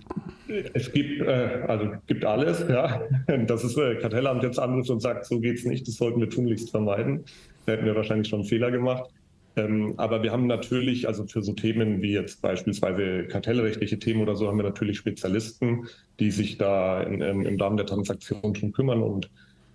es 0.74 0.92
gibt, 0.92 1.20
äh, 1.22 1.62
also 1.68 1.92
gibt 2.06 2.24
alles, 2.24 2.64
ja. 2.68 3.02
Dass 3.46 3.62
das 3.62 3.76
äh, 3.76 3.96
Kartellamt 3.96 4.42
jetzt 4.42 4.58
anruft 4.58 4.90
und 4.90 5.00
sagt, 5.00 5.26
so 5.26 5.38
geht's 5.38 5.64
nicht, 5.64 5.86
das 5.86 5.94
sollten 5.94 6.20
wir 6.20 6.28
tunlichst 6.28 6.70
vermeiden. 6.70 7.24
Da 7.64 7.72
hätten 7.72 7.86
wir 7.86 7.94
wahrscheinlich 7.94 8.28
schon 8.28 8.40
einen 8.40 8.48
Fehler 8.48 8.70
gemacht. 8.70 9.10
Ähm, 9.56 9.94
aber 9.96 10.22
wir 10.22 10.32
haben 10.32 10.46
natürlich, 10.46 11.06
also 11.06 11.26
für 11.26 11.42
so 11.42 11.52
Themen 11.52 12.02
wie 12.02 12.12
jetzt 12.12 12.42
beispielsweise 12.42 13.24
kartellrechtliche 13.24 13.98
Themen 13.98 14.22
oder 14.22 14.36
so, 14.36 14.48
haben 14.48 14.58
wir 14.58 14.64
natürlich 14.64 14.98
Spezialisten, 14.98 15.86
die 16.18 16.30
sich 16.30 16.58
da 16.58 17.02
in, 17.02 17.20
in, 17.20 17.44
im 17.44 17.60
Rahmen 17.60 17.76
der 17.76 17.86
Transaktion 17.86 18.54
schon 18.54 18.72
kümmern 18.72 19.02
und, 19.02 19.30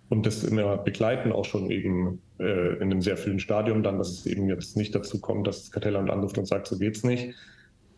und 0.09 0.25
das 0.25 0.43
immer 0.43 0.77
begleiten, 0.77 1.31
auch 1.31 1.45
schon 1.45 1.71
eben 1.71 2.21
äh, 2.39 2.75
in 2.75 2.83
einem 2.83 3.01
sehr 3.01 3.17
frühen 3.17 3.39
Stadium 3.39 3.83
dann, 3.83 3.97
dass 3.97 4.09
es 4.09 4.25
eben 4.25 4.49
jetzt 4.49 4.75
nicht 4.75 4.93
dazu 4.93 5.19
kommt, 5.19 5.47
dass 5.47 5.63
das 5.63 5.71
Kartellamt 5.71 6.09
anruft 6.09 6.37
und 6.37 6.45
sagt, 6.45 6.67
so 6.67 6.77
geht's 6.77 7.03
nicht. 7.03 7.33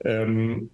Ähm, 0.04 0.70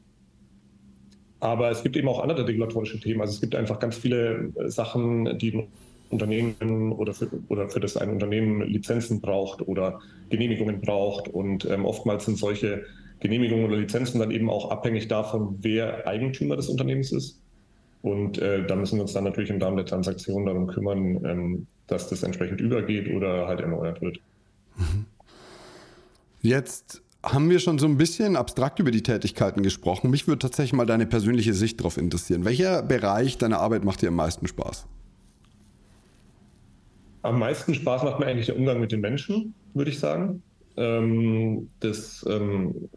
aber 1.42 1.72
es 1.72 1.84
gibt 1.84 1.98
eben 1.98 2.08
auch 2.08 2.22
andere 2.22 2.48
regulatorische 2.48 3.00
Themen. 3.00 3.20
Also 3.20 3.34
es 3.34 3.42
gibt 3.42 3.56
einfach 3.56 3.80
ganz 3.80 3.98
viele 3.98 4.52
äh, 4.56 4.70
Sachen, 4.70 5.38
die 5.40 5.52
ein 5.52 5.68
Unternehmen 6.10 6.92
oder 6.92 7.14
für, 7.14 7.30
oder 7.50 7.70
für 7.70 7.80
das 7.80 7.98
ein 7.98 8.12
Unternehmen 8.12 8.62
Lizenzen 8.62 9.22
braucht 9.22 9.68
oder 9.68 10.00
Genehmigungen 10.30 10.80
braucht. 10.82 11.28
Und 11.28 11.66
ähm, 11.66 11.84
oftmals 11.86 12.26
sind 12.26 12.38
solche 12.38 12.84
Genehmigungen 13.22 13.66
oder 13.66 13.78
Lizenzen 13.78 14.20
dann 14.20 14.32
eben 14.32 14.50
auch 14.50 14.70
abhängig 14.70 15.08
davon, 15.08 15.58
wer 15.62 16.08
Eigentümer 16.08 16.56
des 16.56 16.70
Unternehmens 16.70 17.12
ist. 17.12 17.42
Und 18.04 18.38
äh, 18.38 18.66
da 18.66 18.76
müssen 18.76 18.98
wir 18.98 19.04
uns 19.04 19.14
dann 19.14 19.24
natürlich 19.24 19.50
im 19.50 19.62
Rahmen 19.62 19.78
der 19.78 19.86
Transaktion 19.86 20.46
darum 20.46 20.68
kümmern, 20.68 21.26
ähm, 21.26 21.68
dass 21.88 22.08
das 22.10 22.24
entsprechend 22.24 22.62
übergeht 22.62 23.12
oder 23.14 23.48
halt 23.48 23.62
erneuert 23.62 24.02
wird. 24.02 24.20
Jetzt 26.42 27.04
haben 27.24 27.50
wir 27.50 27.60
schon 27.60 27.78
so 27.78 27.86
ein 27.86 27.98
bisschen 27.98 28.36
abstrakt 28.36 28.80
über 28.80 28.92
die 28.92 29.04
Tätigkeiten 29.04 29.62
gesprochen. 29.62 30.10
Mich 30.10 30.28
würde 30.28 30.40
tatsächlich 30.40 30.74
mal 30.74 30.86
deine 30.86 31.06
persönliche 31.06 31.54
Sicht 31.54 31.80
darauf 31.80 31.98
interessieren. 31.98 32.46
Welcher 32.46 32.82
Bereich 32.82 33.38
deiner 33.38 33.60
Arbeit 33.60 33.84
macht 33.84 34.02
dir 34.02 34.08
am 34.10 34.16
meisten 34.16 34.48
Spaß? 34.48 34.88
Am 37.22 37.38
meisten 37.38 37.76
Spaß 37.76 38.04
macht 38.04 38.20
mir 38.20 38.26
eigentlich 38.26 38.48
der 38.48 38.58
Umgang 38.58 38.80
mit 38.80 38.92
den 38.92 39.02
Menschen, 39.02 39.54
würde 39.76 39.92
ich 39.92 40.00
sagen. 40.00 40.42
Ähm, 40.78 41.70
das, 41.80 42.26
ähm, 42.28 42.90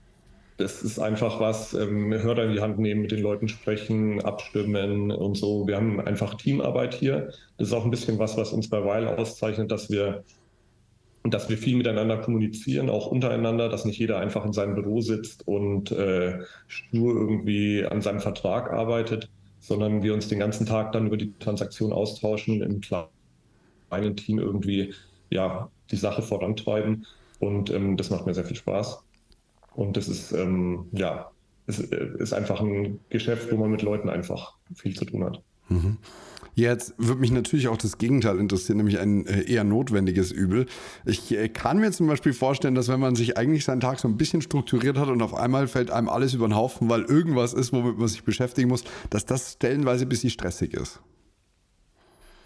das 0.56 0.82
ist 0.82 0.98
einfach 0.98 1.40
was, 1.40 1.74
ähm, 1.74 2.14
Hörer 2.14 2.44
in 2.44 2.52
die 2.52 2.60
Hand 2.60 2.78
nehmen, 2.78 3.02
mit 3.02 3.10
den 3.10 3.20
Leuten 3.20 3.48
sprechen, 3.48 4.22
abstimmen 4.22 5.10
und 5.10 5.36
so. 5.36 5.66
Wir 5.66 5.76
haben 5.76 6.00
einfach 6.00 6.34
Teamarbeit 6.34 6.94
hier. 6.94 7.32
Das 7.58 7.68
ist 7.68 7.74
auch 7.74 7.84
ein 7.84 7.90
bisschen 7.90 8.18
was, 8.18 8.38
was 8.38 8.52
uns 8.52 8.70
bei 8.70 8.82
Weil 8.82 9.06
auszeichnet, 9.06 9.70
dass 9.70 9.90
wir 9.90 10.24
und 11.24 11.32
dass 11.32 11.48
wir 11.48 11.56
viel 11.56 11.76
miteinander 11.76 12.18
kommunizieren, 12.18 12.90
auch 12.90 13.06
untereinander, 13.06 13.70
dass 13.70 13.86
nicht 13.86 13.98
jeder 13.98 14.18
einfach 14.18 14.44
in 14.44 14.52
seinem 14.52 14.74
Büro 14.74 15.00
sitzt 15.00 15.48
und 15.48 15.90
äh, 15.90 16.38
stur 16.68 17.14
irgendwie 17.14 17.84
an 17.84 18.02
seinem 18.02 18.20
Vertrag 18.20 18.70
arbeitet, 18.70 19.30
sondern 19.58 20.02
wir 20.02 20.12
uns 20.12 20.28
den 20.28 20.38
ganzen 20.38 20.66
Tag 20.66 20.92
dann 20.92 21.06
über 21.06 21.16
die 21.16 21.32
Transaktion 21.38 21.94
austauschen, 21.94 22.60
im 22.60 22.82
kleinen 22.82 24.16
Team 24.16 24.38
irgendwie 24.38 24.92
ja, 25.30 25.70
die 25.90 25.96
Sache 25.96 26.20
vorantreiben. 26.20 27.06
Und 27.40 27.70
ähm, 27.70 27.96
das 27.96 28.10
macht 28.10 28.26
mir 28.26 28.34
sehr 28.34 28.44
viel 28.44 28.56
Spaß. 28.56 29.02
Und 29.74 29.96
das 29.96 30.08
ist, 30.08 30.32
ähm, 30.32 30.88
ja, 30.92 31.30
es 31.66 31.78
ist 31.78 32.34
einfach 32.34 32.60
ein 32.60 33.00
Geschäft, 33.08 33.50
wo 33.50 33.56
man 33.56 33.70
mit 33.70 33.80
Leuten 33.80 34.10
einfach 34.10 34.56
viel 34.74 34.94
zu 34.94 35.06
tun 35.06 35.24
hat. 35.24 35.40
Mhm. 35.70 35.96
Jetzt 36.54 36.94
würde 36.98 37.20
mich 37.20 37.32
natürlich 37.32 37.66
auch 37.66 37.76
das 37.76 37.98
Gegenteil 37.98 38.38
interessieren, 38.38 38.76
nämlich 38.76 39.00
ein 39.00 39.26
äh, 39.26 39.42
eher 39.42 39.64
notwendiges 39.64 40.30
Übel. 40.30 40.66
Ich 41.04 41.36
äh, 41.36 41.48
kann 41.48 41.78
mir 41.78 41.90
zum 41.90 42.06
Beispiel 42.06 42.32
vorstellen, 42.32 42.76
dass 42.76 42.88
wenn 42.88 43.00
man 43.00 43.16
sich 43.16 43.36
eigentlich 43.36 43.64
seinen 43.64 43.80
Tag 43.80 43.98
so 43.98 44.06
ein 44.06 44.16
bisschen 44.16 44.40
strukturiert 44.40 44.96
hat 44.96 45.08
und 45.08 45.20
auf 45.20 45.34
einmal 45.34 45.66
fällt 45.66 45.90
einem 45.90 46.08
alles 46.08 46.32
über 46.32 46.46
den 46.46 46.54
Haufen, 46.54 46.88
weil 46.88 47.02
irgendwas 47.02 47.54
ist, 47.54 47.72
womit 47.72 47.98
man 47.98 48.06
sich 48.06 48.22
beschäftigen 48.22 48.68
muss, 48.68 48.84
dass 49.10 49.26
das 49.26 49.54
stellenweise 49.54 50.06
ein 50.06 50.08
bisschen 50.08 50.30
stressig 50.30 50.74
ist. 50.74 51.00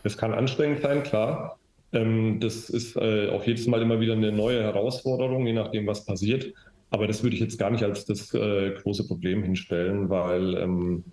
Es 0.04 0.16
kann 0.16 0.32
anstrengend 0.32 0.80
sein, 0.80 1.02
klar. 1.02 1.58
Ähm, 1.92 2.40
das 2.40 2.70
ist 2.70 2.96
äh, 2.96 3.28
auch 3.28 3.44
jedes 3.44 3.66
Mal 3.66 3.82
immer 3.82 4.00
wieder 4.00 4.14
eine 4.14 4.32
neue 4.32 4.62
Herausforderung, 4.62 5.46
je 5.46 5.52
nachdem, 5.52 5.86
was 5.86 6.06
passiert. 6.06 6.52
Aber 6.90 7.06
das 7.06 7.22
würde 7.22 7.34
ich 7.34 7.40
jetzt 7.42 7.58
gar 7.58 7.70
nicht 7.70 7.84
als 7.84 8.06
das 8.06 8.30
große 8.30 9.06
Problem 9.06 9.42
hinstellen, 9.42 10.08
weil 10.08 10.54
ähm, 10.54 11.04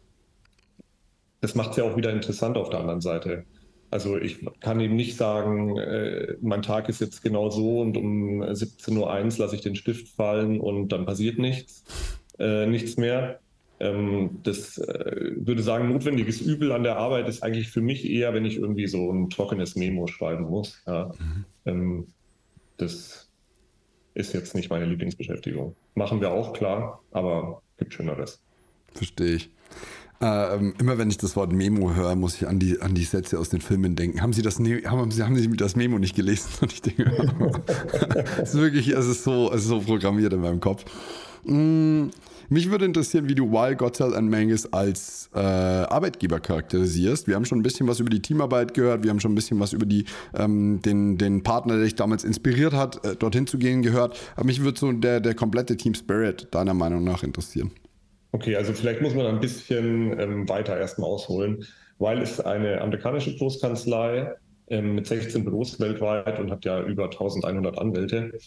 das 1.46 1.54
macht 1.54 1.72
es 1.72 1.78
ja 1.78 1.84
auch 1.84 1.96
wieder 1.96 2.12
interessant 2.12 2.58
auf 2.58 2.72
der 2.72 2.80
anderen 2.80 3.02
Seite. 3.02 3.46
Also 3.92 4.18
ich 4.18 4.44
kann 4.62 4.80
eben 4.80 4.96
nicht 4.96 5.16
sagen, 5.16 5.78
äh, 5.78 6.34
mein 6.42 6.64
Tag 6.64 6.90
ist 6.90 7.02
jetzt 7.02 7.22
genau 7.22 7.52
so 7.52 7.82
und 7.82 7.98
um 7.98 8.42
17.01 8.42 8.98
Uhr 8.98 9.46
lasse 9.46 9.56
ich 9.56 9.62
den 9.62 9.76
Stift 9.76 10.08
fallen 10.08 10.60
und 10.60 10.90
dann 10.90 11.06
passiert 11.06 11.38
nichts, 11.38 11.84
äh, 12.40 12.66
nichts 12.66 12.98
mehr. 12.98 13.42
Ähm, 13.80 14.40
das 14.42 14.80
äh, 14.80 15.34
würde 15.36 15.62
sagen, 15.62 15.88
notwendiges 15.90 16.42
Übel 16.42 16.72
an 16.72 16.82
der 16.82 16.98
Arbeit 16.98 17.30
ist 17.30 17.44
eigentlich 17.44 17.70
für 17.70 17.82
mich 17.82 18.10
eher, 18.10 18.34
wenn 18.34 18.46
ich 18.46 18.58
irgendwie 18.58 18.88
so 18.88 19.12
ein 19.12 19.30
trockenes 19.30 19.76
Memo 19.76 20.08
schreiben 20.08 20.46
muss. 20.46 20.82
Ja. 20.88 21.12
Mhm. 21.20 21.46
Ähm, 21.66 22.08
das 22.78 23.30
ist 24.16 24.34
jetzt 24.34 24.56
nicht 24.56 24.72
meine 24.72 24.86
Lieblingsbeschäftigung. 24.86 25.76
Machen 25.94 26.22
wir 26.22 26.32
auch, 26.32 26.54
klar, 26.54 27.04
aber 27.12 27.62
gibt 27.78 27.94
Schöneres. 27.94 28.42
Verstehe 28.96 29.36
ich. 29.36 29.52
Ähm, 30.22 30.74
immer 30.80 30.98
wenn 30.98 31.10
ich 31.10 31.18
das 31.18 31.36
Wort 31.36 31.52
Memo 31.52 31.94
höre, 31.94 32.16
muss 32.16 32.36
ich 32.36 32.48
an 32.48 32.58
die, 32.58 32.82
an 32.82 32.96
die 32.96 33.04
Sätze 33.04 33.38
aus 33.38 33.50
den 33.50 33.62
Filmen 33.62 33.96
denken. 33.96 34.22
Haben 34.22 34.34
Sie 34.34 34.42
das, 34.42 34.60
haben, 34.60 35.12
Sie, 35.12 35.24
haben 35.24 35.36
Sie 35.36 35.50
das 35.58 35.76
Memo 35.76 36.00
nicht 36.00 36.16
gelesen? 36.16 36.50
Und 36.62 36.72
ich 36.72 36.82
denke, 36.82 37.04
es 38.42 38.54
ist 38.54 38.60
wirklich, 38.60 38.90
es 38.90 39.06
ist 39.08 39.24
so, 39.24 39.52
es 39.52 39.64
ist 39.64 39.68
so 39.68 39.82
programmiert 39.82 40.34
in 40.34 40.42
meinem 40.42 40.62
Kopf. 40.62 40.86
Mm, 41.44 42.08
mich 42.48 42.70
würde 42.70 42.86
interessieren, 42.86 43.28
wie 43.28 43.36
du 43.36 43.52
Wild 43.52 43.78
Gotzel 43.78 44.16
and 44.16 44.30
Mangus 44.30 44.72
als 44.72 45.30
äh, 45.34 45.40
Arbeitgeber 45.40 46.40
charakterisierst. 46.40 47.28
Wir 47.28 47.36
haben 47.36 47.46
schon 47.46 47.60
ein 47.60 47.64
bisschen 47.64 47.88
was 47.88 48.00
über 48.00 48.10
die 48.10 48.22
Teamarbeit 48.22 48.74
gehört, 48.74 49.04
wir 49.04 49.10
haben 49.10 49.20
schon 49.20 49.34
ein 49.34 49.36
bisschen 49.36 49.60
was 49.60 49.74
über 49.74 49.86
die, 49.86 50.06
ähm, 50.34 50.80
den, 50.82 51.18
den 51.18 51.44
Partner, 51.44 51.76
der 51.76 51.84
dich 51.84 51.96
damals 51.96 52.24
inspiriert 52.24 52.74
hat, 52.74 53.04
äh, 53.04 53.16
dorthin 53.16 53.48
zu 53.48 53.58
gehen, 53.58 53.82
gehört. 53.82 54.18
Aber 54.36 54.46
mich 54.46 54.62
würde 54.64 54.80
so 54.80 54.92
der, 54.92 55.20
der 55.20 55.36
komplette 55.36 55.76
Team 55.76 55.94
Spirit 55.94 56.48
deiner 56.52 56.74
Meinung 56.74 57.04
nach 57.04 57.24
interessieren. 57.24 57.72
Okay, 58.36 58.58
also 58.58 58.74
vielleicht 58.74 59.02
muss 59.02 59.14
man 59.14 59.28
ein 59.28 59.40
bisschen 59.40 60.20
ähm, 60.20 60.50
weiter 60.50 60.78
erstmal 60.78 61.10
ausholen, 61.10 61.66
weil 62.00 62.22
es 62.22 62.42
eine 62.42 62.82
amerikanische 62.82 63.34
Großkanzlei 63.38 64.34
ähm, 64.68 64.96
mit 64.96 65.08
16 65.08 65.46
Büros 65.46 65.80
weltweit 65.80 66.38
und 66.38 66.52
hat 66.52 66.66
ja 66.66 66.84
über 66.84 67.06
1100 67.06 67.80
Anwälte. 67.80 68.38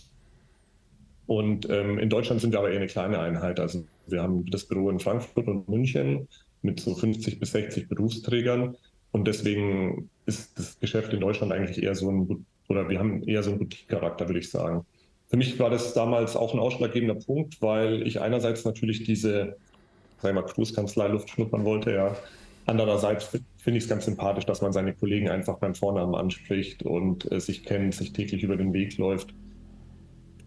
Und 1.26 1.70
ähm, 1.70 1.98
in 1.98 2.10
Deutschland 2.10 2.42
sind 2.42 2.52
wir 2.52 2.58
aber 2.58 2.68
eher 2.68 2.76
eine 2.76 2.86
kleine 2.86 3.18
Einheit. 3.18 3.60
Also 3.60 3.82
wir 4.08 4.22
haben 4.22 4.44
das 4.50 4.66
Büro 4.66 4.90
in 4.90 5.00
Frankfurt 5.00 5.48
und 5.48 5.70
München 5.70 6.28
mit 6.60 6.80
so 6.80 6.94
50 6.94 7.40
bis 7.40 7.52
60 7.52 7.88
Berufsträgern. 7.88 8.76
Und 9.12 9.26
deswegen 9.26 10.10
ist 10.26 10.58
das 10.58 10.78
Geschäft 10.78 11.14
in 11.14 11.20
Deutschland 11.20 11.50
eigentlich 11.50 11.82
eher 11.82 11.94
so 11.94 12.10
ein, 12.10 12.44
oder 12.68 12.90
wir 12.90 12.98
haben 12.98 13.22
eher 13.22 13.42
so 13.42 13.52
einen 13.52 13.60
Boutique-Charakter, 13.60 14.28
würde 14.28 14.40
ich 14.40 14.50
sagen. 14.50 14.84
Für 15.28 15.38
mich 15.38 15.58
war 15.58 15.70
das 15.70 15.94
damals 15.94 16.36
auch 16.36 16.52
ein 16.52 16.60
ausschlaggebender 16.60 17.14
Punkt, 17.14 17.62
weil 17.62 18.06
ich 18.06 18.20
einerseits 18.20 18.66
natürlich 18.66 19.04
diese 19.04 19.56
sag 20.20 20.34
mal, 20.34 20.42
Cruise-Kanzlei 20.42 21.08
Luft 21.08 21.30
schnuppern 21.30 21.64
wollte, 21.64 21.92
ja. 21.92 22.16
Andererseits 22.66 23.24
finde 23.56 23.78
ich 23.78 23.84
es 23.84 23.88
ganz 23.88 24.04
sympathisch, 24.04 24.44
dass 24.44 24.60
man 24.60 24.72
seine 24.72 24.94
Kollegen 24.94 25.30
einfach 25.30 25.58
beim 25.58 25.74
Vornamen 25.74 26.14
anspricht 26.14 26.82
und 26.82 27.30
äh, 27.32 27.40
sich 27.40 27.64
kennt, 27.64 27.94
sich 27.94 28.12
täglich 28.12 28.42
über 28.42 28.56
den 28.56 28.74
Weg 28.74 28.98
läuft. 28.98 29.34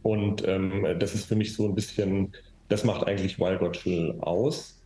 Und 0.04 0.48
ähm, 0.48 0.86
das 1.00 1.16
ist 1.16 1.26
für 1.26 1.36
mich 1.36 1.54
so 1.54 1.66
ein 1.66 1.76
bisschen, 1.76 2.32
das 2.70 2.84
macht 2.84 3.08
eigentlich 3.08 3.40
Wildgotschel 3.40 4.20
aus. 4.22 4.80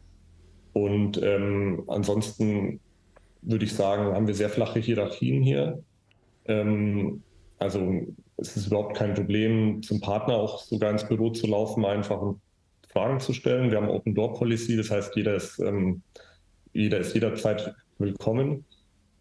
Und 0.74 1.22
ähm, 1.22 1.84
ansonsten 1.88 2.80
würde 3.42 3.66
ich 3.66 3.74
sagen, 3.74 4.14
haben 4.14 4.28
wir 4.28 4.36
sehr 4.36 4.50
flache 4.50 4.80
Hierarchien 4.80 5.42
hier. 5.42 5.84
Ähm, 6.46 7.22
also 7.60 8.02
es 8.38 8.58
ist 8.58 8.68
überhaupt 8.68 8.96
kein 8.96 9.14
Problem, 9.14 9.82
zum 9.82 10.02
Partner 10.02 10.36
auch 10.36 10.62
sogar 10.62 10.92
ins 10.92 11.08
Büro 11.08 11.30
zu 11.30 11.48
laufen, 11.48 11.86
einfach 11.86 12.22
und 12.22 12.42
Fragen 12.96 13.20
zu 13.20 13.34
stellen. 13.34 13.72
Wir 13.72 13.78
haben 13.78 13.90
Open 13.90 14.16
Door 14.16 14.36
Policy, 14.36 14.78
das 14.78 14.90
heißt, 14.90 15.18
jeder 15.18 15.36
ist, 15.36 15.60
ähm, 15.60 16.02
jeder 16.72 17.00
ist 17.00 17.14
jederzeit 17.14 17.76
willkommen. 17.98 18.64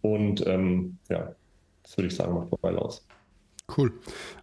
Und 0.00 0.47
ähm, 0.47 0.99
ja, 1.09 1.35
das 1.83 1.99
würde 1.99 2.07
ich 2.07 2.14
sagen, 2.14 2.35
macht 2.35 2.52
Mobile 2.52 2.81
aus. 2.81 3.04
Cool. 3.66 3.94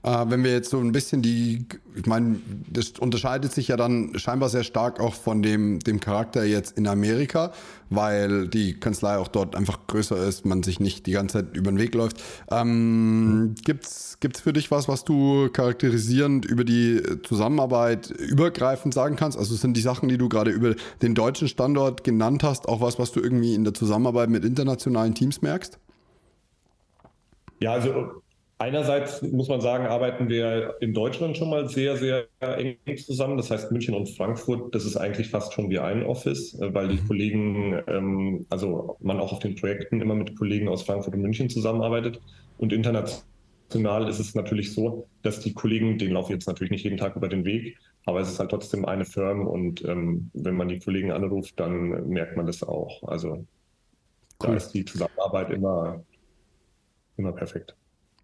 Äh, 0.01 0.25
wenn 0.30 0.44
wir 0.44 0.51
jetzt 0.51 0.72
so 0.72 0.80
ein 0.80 0.92
bisschen 0.92 1.22
die, 1.22 1.68
ich 1.96 2.08
meine, 2.08 2.42
das 2.68 2.94
unterscheidet 2.98 3.54
sich 3.54 3.68
ja 3.68 3.78
dann 3.78 4.18
scheinbar 4.18 4.50
sehr 4.50 4.63
stark 4.63 5.00
auch 5.00 5.13
von 5.13 5.44
dem, 5.44 5.80
dem 5.80 6.00
Charakter 6.00 6.44
jetzt 6.44 6.75
in 6.75 6.88
Amerika, 6.88 7.51
weil 7.92 8.48
die 8.48 8.80
Kanzlei 8.80 9.18
auch 9.18 9.28
dort 9.28 9.56
einfach 9.56 9.86
größer 9.86 10.18
ist, 10.25 10.44
man 10.46 10.63
sich 10.63 10.80
nicht 10.80 11.06
die 11.06 11.12
ganze 11.12 11.38
Zeit 11.38 11.56
über 11.56 11.72
den 11.72 11.78
Weg 11.78 11.94
läuft. 11.94 12.20
Ähm, 12.50 13.54
gibt's, 13.63 14.18
gibt's 14.20 14.42
für 14.42 14.54
dich 14.54 14.72
was, 14.72 14.88
was 14.88 15.04
du 15.04 15.50
charakterisierend 15.50 16.46
über 16.46 16.63
die 16.63 17.00
Zusammenarbeit 17.22 18.10
übergreifend 18.10 18.96
sagen 18.96 19.18
kannst? 19.18 19.38
Also 19.38 19.54
sind 19.54 19.78
die 19.78 19.82
Sachen, 19.82 20.10
die 20.10 20.18
du 20.18 20.30
gerade 20.30 20.50
über 20.50 20.74
den 21.04 21.13
deutschen 21.13 21.48
Standort 21.48 22.04
genannt 22.04 22.44
hast, 22.44 22.68
auch 22.68 22.82
was, 22.82 22.98
was 22.98 23.12
du 23.12 23.20
irgendwie 23.20 23.54
in 23.54 23.66
der 23.66 23.75
Zusammenarbeit 23.75 24.32
mit 24.32 24.44
internationalen 24.44 25.13
Teams 25.13 25.44
merkst? 25.44 25.78
Ja, 27.60 27.74
also 27.74 28.24
Einerseits 28.62 29.24
muss 29.24 29.48
man 29.48 29.60
sagen, 29.60 29.88
arbeiten 29.88 30.30
wir 30.30 30.75
in 30.82 30.94
Deutschland 30.94 31.36
schon 31.36 31.50
mal 31.50 31.68
sehr, 31.68 31.98
sehr 31.98 32.27
eng 32.39 32.77
zusammen. 32.96 33.36
Das 33.36 33.50
heißt, 33.50 33.72
München 33.72 33.96
und 33.96 34.08
Frankfurt, 34.08 34.75
das 34.75 34.86
ist 34.86 34.98
eigentlich 34.98 35.32
fast 35.32 35.53
schon 35.53 35.72
wie 35.72 35.80
ein 35.80 36.03
Office, 36.03 36.53
äh, 36.62 36.72
weil 36.72 36.89
die 36.89 37.01
mhm. 37.01 37.08
Kollegen, 37.08 37.84
ähm, 37.88 38.46
also 38.51 38.98
man 39.00 39.20
auch 39.20 39.34
auf 39.34 39.39
den 39.39 39.56
Projekten 39.56 40.00
immer 40.00 40.13
mit 40.13 40.38
Kollegen 40.38 40.68
aus 40.68 40.84
Frankfurt 40.84 41.15
und 41.15 41.24
München 41.24 41.50
zusammenarbeitet. 41.50 42.22
Und 42.60 42.72
international 42.72 44.08
ist 44.08 44.20
es 44.20 44.36
natürlich 44.36 44.75
so, 44.75 45.08
dass 45.24 45.39
die 45.39 45.53
Kollegen, 45.53 45.98
denen 45.98 46.13
laufen 46.13 46.34
jetzt 46.34 46.48
natürlich 46.48 46.70
nicht 46.70 46.84
jeden 46.84 46.98
Tag 46.98 47.15
über 47.15 47.30
den 47.30 47.46
Weg, 47.46 47.80
aber 48.06 48.20
es 48.20 48.30
ist 48.30 48.39
halt 48.39 48.51
trotzdem 48.51 48.86
eine 48.86 49.06
Firma 49.06 49.44
und 49.44 49.84
ähm, 49.86 50.30
wenn 50.36 50.56
man 50.56 50.68
die 50.68 50.77
Kollegen 50.77 51.12
anruft, 51.12 51.60
dann 51.60 52.10
merkt 52.10 52.38
man 52.38 52.46
das 52.46 52.62
auch. 52.62 53.01
Also 53.08 53.30
cool. 53.30 53.48
da 54.38 54.53
ist 54.53 54.70
die 54.70 54.86
Zusammenarbeit 54.86 55.50
immer, 55.50 56.03
immer 57.18 57.32
perfekt. 57.32 57.75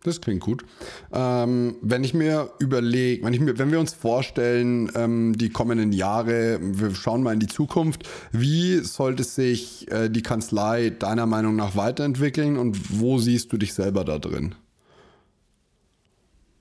Das 0.04 0.22
klingt 0.22 0.42
gut. 0.42 0.64
Ähm, 1.12 1.76
wenn 1.82 2.04
ich 2.04 2.14
mir 2.14 2.52
überlege, 2.60 3.26
wenn, 3.26 3.58
wenn 3.58 3.72
wir 3.72 3.80
uns 3.80 3.94
vorstellen, 3.94 4.92
ähm, 4.96 5.38
die 5.38 5.50
kommenden 5.50 5.92
Jahre, 5.92 6.60
wir 6.62 6.94
schauen 6.94 7.24
mal 7.24 7.34
in 7.34 7.40
die 7.40 7.48
Zukunft, 7.48 8.08
wie 8.32 8.78
sollte 8.78 9.24
sich 9.24 9.92
äh, 9.92 10.10
die 10.10 10.22
Kanzlei 10.22 10.92
deiner 10.92 11.26
Meinung 11.26 11.56
nach 11.56 11.76
weiterentwickeln 11.76 12.58
und 12.58 13.00
wo 13.02 13.18
siehst 13.18 13.52
du 13.52 13.58
dich 13.58 13.74
selber 13.74 14.06
da 14.06 14.20
drin? 14.20 14.56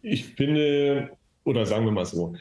Ich 0.02 0.24
finde, 0.34 1.10
oder 1.44 1.66
sagen 1.66 1.84
wir 1.84 1.92
mal 1.92 2.06
so, 2.06 2.34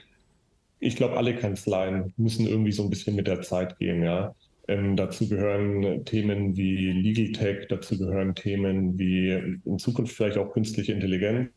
ich 0.80 0.96
glaube, 0.96 1.18
alle 1.18 1.36
Kanzleien 1.36 2.14
müssen 2.16 2.48
irgendwie 2.48 2.72
so 2.72 2.84
ein 2.84 2.90
bisschen 2.90 3.16
mit 3.16 3.28
der 3.28 3.42
Zeit 3.42 3.80
gehen, 3.80 4.04
ja. 4.04 4.34
Ähm, 4.68 4.96
dazu 4.96 5.30
gehören 5.30 6.06
Themen 6.06 6.58
wie 6.58 6.92
Legal 6.92 7.32
Tech, 7.34 7.68
dazu 7.70 7.98
gehören 7.98 8.34
Themen 8.34 8.98
wie 8.98 9.30
in 9.64 9.78
Zukunft 9.78 10.16
vielleicht 10.16 10.38
auch 10.38 10.54
künstliche 10.54 10.92
Intelligenz. 10.92 11.52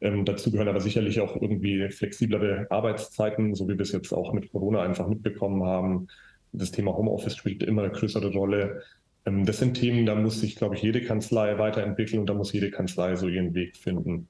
Ähm, 0.00 0.24
dazu 0.24 0.50
gehören 0.50 0.68
aber 0.68 0.80
sicherlich 0.80 1.20
auch 1.20 1.36
irgendwie 1.36 1.90
flexiblere 1.90 2.66
Arbeitszeiten, 2.70 3.54
so 3.54 3.68
wie 3.68 3.74
wir 3.74 3.82
es 3.82 3.92
jetzt 3.92 4.12
auch 4.12 4.32
mit 4.32 4.50
Corona 4.50 4.82
einfach 4.82 5.06
mitbekommen 5.06 5.62
haben. 5.64 6.08
Das 6.52 6.70
Thema 6.70 6.96
Homeoffice 6.96 7.36
spielt 7.36 7.62
immer 7.62 7.82
eine 7.82 7.92
größere 7.92 8.32
Rolle. 8.32 8.82
Ähm, 9.26 9.44
das 9.44 9.58
sind 9.58 9.74
Themen, 9.74 10.06
da 10.06 10.14
muss 10.14 10.40
sich, 10.40 10.56
glaube 10.56 10.76
ich, 10.76 10.82
jede 10.82 11.02
Kanzlei 11.02 11.58
weiterentwickeln 11.58 12.20
und 12.20 12.26
da 12.26 12.34
muss 12.34 12.52
jede 12.52 12.70
Kanzlei 12.70 13.16
so 13.16 13.28
ihren 13.28 13.54
Weg 13.54 13.76
finden. 13.76 14.28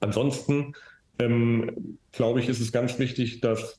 Ansonsten, 0.00 0.72
ähm, 1.18 1.98
glaube 2.12 2.40
ich, 2.40 2.48
ist 2.48 2.60
es 2.60 2.72
ganz 2.72 2.98
wichtig, 2.98 3.40
dass 3.40 3.78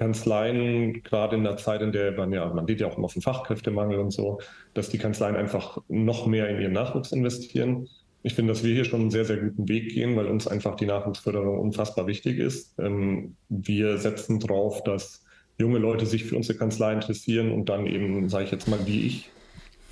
Kanzleien, 0.00 1.02
gerade 1.02 1.36
in 1.36 1.44
der 1.44 1.58
Zeit, 1.58 1.82
in 1.82 1.92
der 1.92 2.12
man 2.12 2.32
ja, 2.32 2.46
man 2.54 2.64
geht 2.64 2.80
ja 2.80 2.86
auch 2.86 2.96
immer 2.96 3.04
auf 3.04 3.12
den 3.12 3.20
Fachkräftemangel 3.20 3.98
und 3.98 4.12
so, 4.12 4.40
dass 4.72 4.88
die 4.88 4.96
Kanzleien 4.96 5.36
einfach 5.36 5.76
noch 5.88 6.26
mehr 6.26 6.48
in 6.48 6.58
ihren 6.58 6.72
Nachwuchs 6.72 7.12
investieren. 7.12 7.86
ich 8.22 8.34
finde, 8.34 8.54
dass 8.54 8.64
wir 8.64 8.72
hier 8.72 8.86
schon 8.86 9.02
einen 9.02 9.10
sehr, 9.10 9.26
sehr 9.26 9.36
guten 9.36 9.68
Weg 9.68 9.92
gehen, 9.92 10.16
weil 10.16 10.26
uns 10.26 10.46
einfach 10.48 10.76
die 10.76 10.86
Nachwuchsförderung 10.86 11.58
unfassbar 11.58 12.06
wichtig 12.06 12.38
ist. 12.38 12.78
Ähm, 12.78 13.36
wir 13.50 13.98
setzen 13.98 14.40
drauf, 14.40 14.82
dass 14.84 15.22
junge 15.58 15.78
Leute 15.78 16.06
sich 16.06 16.24
für 16.24 16.36
unsere 16.36 16.58
Kanzlei 16.58 16.94
interessieren 16.94 17.52
und 17.52 17.68
dann 17.68 17.86
eben, 17.86 18.30
sage 18.30 18.44
ich 18.44 18.50
jetzt 18.50 18.68
mal, 18.68 18.78
wie 18.86 19.06
ich, 19.06 19.30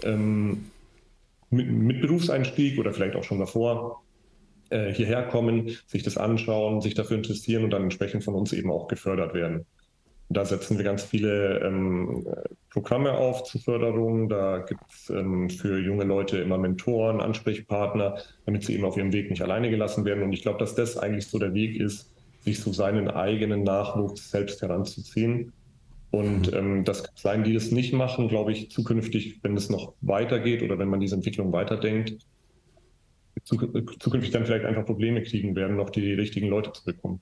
ähm, 0.04 0.70
mit, 1.50 1.70
mit, 1.70 2.00
Berufseinstieg 2.00 2.78
oder 2.78 2.94
vielleicht 2.94 3.14
auch 3.14 3.24
schon 3.24 3.40
davor 3.40 4.02
äh, 4.70 4.90
hierher 4.90 5.24
kommen, 5.24 5.76
sich 5.86 6.02
das 6.02 6.16
anschauen, 6.16 6.80
sich 6.80 6.94
dafür 6.94 7.18
interessieren 7.18 7.64
und 7.64 7.70
dann 7.70 7.82
entsprechend 7.82 8.24
von 8.24 8.34
uns 8.34 8.54
eben 8.54 8.70
auch 8.70 8.88
gefördert 8.88 9.34
werden. 9.34 9.66
Da 10.30 10.44
setzen 10.44 10.76
wir 10.76 10.84
ganz 10.84 11.04
viele 11.04 11.60
ähm, 11.60 12.26
Programme 12.68 13.12
auf 13.12 13.44
zur 13.44 13.62
Förderung. 13.62 14.28
Da 14.28 14.58
gibt 14.58 14.82
es 14.90 15.08
ähm, 15.08 15.48
für 15.48 15.78
junge 15.78 16.04
Leute 16.04 16.38
immer 16.38 16.58
Mentoren, 16.58 17.20
Ansprechpartner, 17.20 18.18
damit 18.44 18.64
sie 18.64 18.74
eben 18.74 18.84
auf 18.84 18.96
ihrem 18.96 19.12
Weg 19.12 19.30
nicht 19.30 19.42
alleine 19.42 19.70
gelassen 19.70 20.04
werden. 20.04 20.22
Und 20.22 20.32
ich 20.34 20.42
glaube, 20.42 20.58
dass 20.58 20.74
das 20.74 20.98
eigentlich 20.98 21.28
so 21.28 21.38
der 21.38 21.54
Weg 21.54 21.80
ist, 21.80 22.12
sich 22.40 22.60
so 22.60 22.72
seinen 22.72 23.08
eigenen 23.08 23.62
Nachwuchs 23.62 24.30
selbst 24.30 24.60
heranzuziehen. 24.60 25.52
Und 26.10 26.52
mhm. 26.52 26.58
ähm, 26.58 26.84
das 26.84 27.04
Kanzleien, 27.04 27.44
die 27.44 27.54
das 27.54 27.70
nicht 27.70 27.94
machen, 27.94 28.28
glaube 28.28 28.52
ich, 28.52 28.70
zukünftig, 28.70 29.40
wenn 29.42 29.56
es 29.56 29.70
noch 29.70 29.94
weitergeht 30.02 30.62
oder 30.62 30.78
wenn 30.78 30.88
man 30.88 31.00
diese 31.00 31.14
Entwicklung 31.14 31.52
weiterdenkt, 31.52 32.26
zukünftig 33.44 34.30
dann 34.30 34.44
vielleicht 34.44 34.66
einfach 34.66 34.84
Probleme 34.84 35.22
kriegen 35.22 35.54
werden, 35.56 35.76
noch 35.76 35.90
die 35.90 36.12
richtigen 36.12 36.48
Leute 36.48 36.72
zu 36.72 36.84
bekommen. 36.84 37.20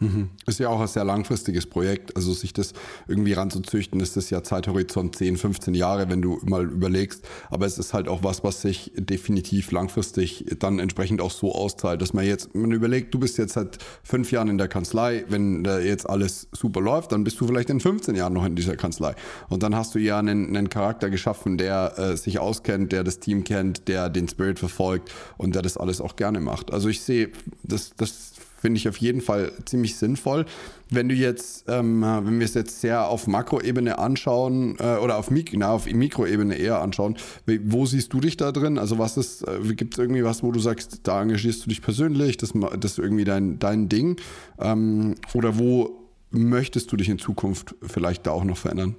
Mhm. 0.00 0.30
Ist 0.46 0.58
ja 0.58 0.68
auch 0.68 0.80
ein 0.80 0.86
sehr 0.86 1.04
langfristiges 1.04 1.66
Projekt. 1.66 2.16
Also 2.16 2.32
sich 2.32 2.52
das 2.52 2.72
irgendwie 3.06 3.34
ranzuzüchten, 3.34 4.00
ist 4.00 4.16
das 4.16 4.30
ja 4.30 4.42
Zeithorizont 4.42 5.16
10, 5.16 5.36
15 5.36 5.74
Jahre, 5.74 6.08
wenn 6.08 6.22
du 6.22 6.40
mal 6.42 6.64
überlegst. 6.64 7.26
Aber 7.50 7.66
es 7.66 7.78
ist 7.78 7.92
halt 7.92 8.08
auch 8.08 8.24
was, 8.24 8.42
was 8.42 8.62
sich 8.62 8.92
definitiv 8.96 9.70
langfristig 9.72 10.46
dann 10.58 10.78
entsprechend 10.78 11.20
auch 11.20 11.30
so 11.30 11.54
auszahlt, 11.54 12.00
dass 12.00 12.14
man 12.14 12.24
jetzt, 12.24 12.54
man 12.54 12.72
überlegt, 12.72 13.12
du 13.12 13.18
bist 13.18 13.36
jetzt 13.36 13.52
seit 13.52 13.78
fünf 14.02 14.32
Jahren 14.32 14.48
in 14.48 14.58
der 14.58 14.68
Kanzlei, 14.68 15.24
wenn 15.28 15.64
da 15.64 15.78
jetzt 15.78 16.08
alles 16.08 16.48
super 16.52 16.80
läuft, 16.80 17.12
dann 17.12 17.22
bist 17.22 17.38
du 17.40 17.46
vielleicht 17.46 17.68
in 17.68 17.80
15 17.80 18.14
Jahren 18.14 18.32
noch 18.32 18.46
in 18.46 18.56
dieser 18.56 18.76
Kanzlei. 18.76 19.14
Und 19.50 19.62
dann 19.62 19.76
hast 19.76 19.94
du 19.94 19.98
ja 19.98 20.18
einen, 20.18 20.56
einen 20.56 20.70
Charakter 20.70 21.10
geschaffen, 21.10 21.58
der 21.58 21.98
äh, 21.98 22.16
sich 22.16 22.38
auskennt, 22.38 22.92
der 22.92 23.04
das 23.04 23.20
Team 23.20 23.44
kennt, 23.44 23.86
der 23.86 24.08
den 24.08 24.28
Spirit 24.28 24.58
verfolgt 24.58 25.12
und 25.36 25.54
der 25.54 25.62
das 25.62 25.76
alles 25.76 26.00
auch 26.00 26.16
gerne 26.16 26.40
macht. 26.40 26.72
Also 26.72 26.88
ich 26.88 27.02
sehe, 27.02 27.30
das, 27.62 27.92
das 27.96 28.32
finde 28.60 28.78
ich 28.78 28.88
auf 28.88 28.98
jeden 28.98 29.20
Fall 29.20 29.52
ziemlich 29.64 29.96
sinnvoll. 29.96 30.44
Wenn 30.90 31.08
du 31.08 31.14
jetzt, 31.14 31.64
ähm, 31.68 32.02
wenn 32.02 32.38
wir 32.38 32.44
es 32.44 32.54
jetzt 32.54 32.80
sehr 32.80 33.08
auf 33.08 33.26
Makroebene 33.26 33.98
anschauen 33.98 34.76
äh, 34.78 34.96
oder 34.96 35.16
auf, 35.16 35.30
Mik 35.30 35.52
na, 35.56 35.72
auf 35.72 35.90
Mikroebene 35.90 36.56
eher 36.56 36.80
anschauen, 36.80 37.16
wo 37.64 37.86
siehst 37.86 38.12
du 38.12 38.20
dich 38.20 38.36
da 38.36 38.52
drin? 38.52 38.78
Also 38.78 38.98
was 38.98 39.16
ist, 39.16 39.46
äh, 39.46 39.74
gibt 39.74 39.94
es 39.94 39.98
irgendwie 39.98 40.24
was, 40.24 40.42
wo 40.42 40.52
du 40.52 40.60
sagst, 40.60 41.00
da 41.04 41.22
engagierst 41.22 41.64
du 41.64 41.68
dich 41.68 41.80
persönlich, 41.80 42.36
das, 42.36 42.52
das 42.52 42.92
ist 42.92 42.98
irgendwie 42.98 43.24
dein, 43.24 43.58
dein 43.58 43.88
Ding? 43.88 44.16
Ähm, 44.58 45.14
oder 45.32 45.58
wo 45.58 46.00
möchtest 46.30 46.92
du 46.92 46.96
dich 46.96 47.08
in 47.08 47.18
Zukunft 47.18 47.74
vielleicht 47.82 48.26
da 48.26 48.32
auch 48.32 48.44
noch 48.44 48.58
verändern? 48.58 48.96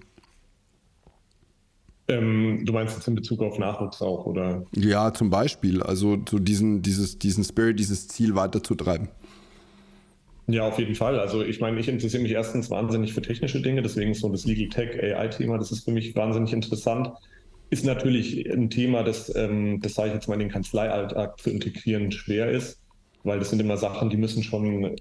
Ähm, 2.07 2.63
du 2.65 2.73
meinst 2.73 2.95
jetzt 2.95 3.07
in 3.07 3.15
Bezug 3.15 3.41
auf 3.41 3.57
Nachwuchs 3.57 4.01
auch, 4.01 4.25
oder? 4.25 4.63
Ja, 4.75 5.13
zum 5.13 5.29
Beispiel. 5.29 5.81
Also 5.81 6.17
so 6.29 6.39
diesen, 6.39 6.81
dieses, 6.81 7.19
diesen 7.19 7.43
Spirit, 7.43 7.79
dieses 7.79 8.07
Ziel 8.07 8.35
weiterzutreiben. 8.35 9.09
Ja, 10.47 10.67
auf 10.67 10.79
jeden 10.79 10.95
Fall. 10.95 11.19
Also 11.19 11.43
ich 11.43 11.59
meine, 11.59 11.79
ich 11.79 11.87
interessiere 11.87 12.23
mich 12.23 12.31
erstens 12.31 12.69
wahnsinnig 12.69 13.13
für 13.13 13.21
technische 13.21 13.61
Dinge, 13.61 13.81
deswegen 13.81 14.13
so 14.13 14.29
das 14.29 14.45
Legal 14.45 14.69
Tech 14.69 15.01
AI-Thema, 15.01 15.57
das 15.57 15.71
ist 15.71 15.85
für 15.85 15.91
mich 15.91 16.15
wahnsinnig 16.15 16.51
interessant. 16.51 17.09
Ist 17.69 17.85
natürlich 17.85 18.49
ein 18.51 18.69
Thema, 18.69 19.03
das, 19.03 19.33
ähm, 19.35 19.79
das 19.81 19.93
sage 19.93 20.09
ich 20.09 20.15
jetzt 20.15 20.27
mal, 20.27 20.33
in 20.33 20.41
den 20.41 20.49
Kanzleialltag 20.49 21.39
zu 21.39 21.51
integrieren 21.51 22.11
schwer 22.11 22.51
ist, 22.51 22.81
weil 23.23 23.39
das 23.39 23.49
sind 23.49 23.61
immer 23.61 23.77
Sachen, 23.77 24.09
die 24.09 24.17
müssen 24.17 24.43
schon, 24.43 24.95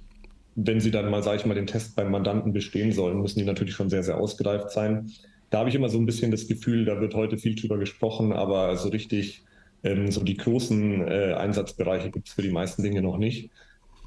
wenn 0.55 0.81
sie 0.81 0.93
dann 0.93 1.11
mal, 1.11 1.23
sage 1.23 1.39
ich 1.39 1.47
mal, 1.47 1.55
den 1.55 1.67
Test 1.67 1.97
beim 1.97 2.11
Mandanten 2.13 2.53
bestehen 2.53 2.93
sollen, 2.93 3.21
müssen 3.21 3.41
die 3.41 3.45
natürlich 3.45 3.75
schon 3.75 3.91
sehr, 3.91 4.05
sehr 4.05 4.19
ausgereift 4.19 4.71
sein. 4.71 5.11
Da 5.51 5.59
habe 5.61 5.69
ich 5.69 5.75
immer 5.75 5.89
so 5.89 5.99
ein 5.99 6.07
bisschen 6.07 6.31
das 6.31 6.47
Gefühl, 6.47 6.85
da 6.85 7.01
wird 7.01 7.15
heute 7.15 7.39
viel 7.39 7.57
drüber 7.57 7.79
gesprochen, 7.79 8.33
aber 8.33 8.77
so 8.77 8.89
richtig 8.91 9.45
ähm, 9.83 10.11
so 10.13 10.23
die 10.23 10.37
großen 10.37 11.09
äh, 11.09 11.35
Einsatzbereiche 11.35 12.11
gibt 12.11 12.29
es 12.29 12.35
für 12.35 12.43
die 12.43 12.51
meisten 12.51 12.83
Dinge 12.83 13.03
noch 13.03 13.19
nicht. 13.19 13.51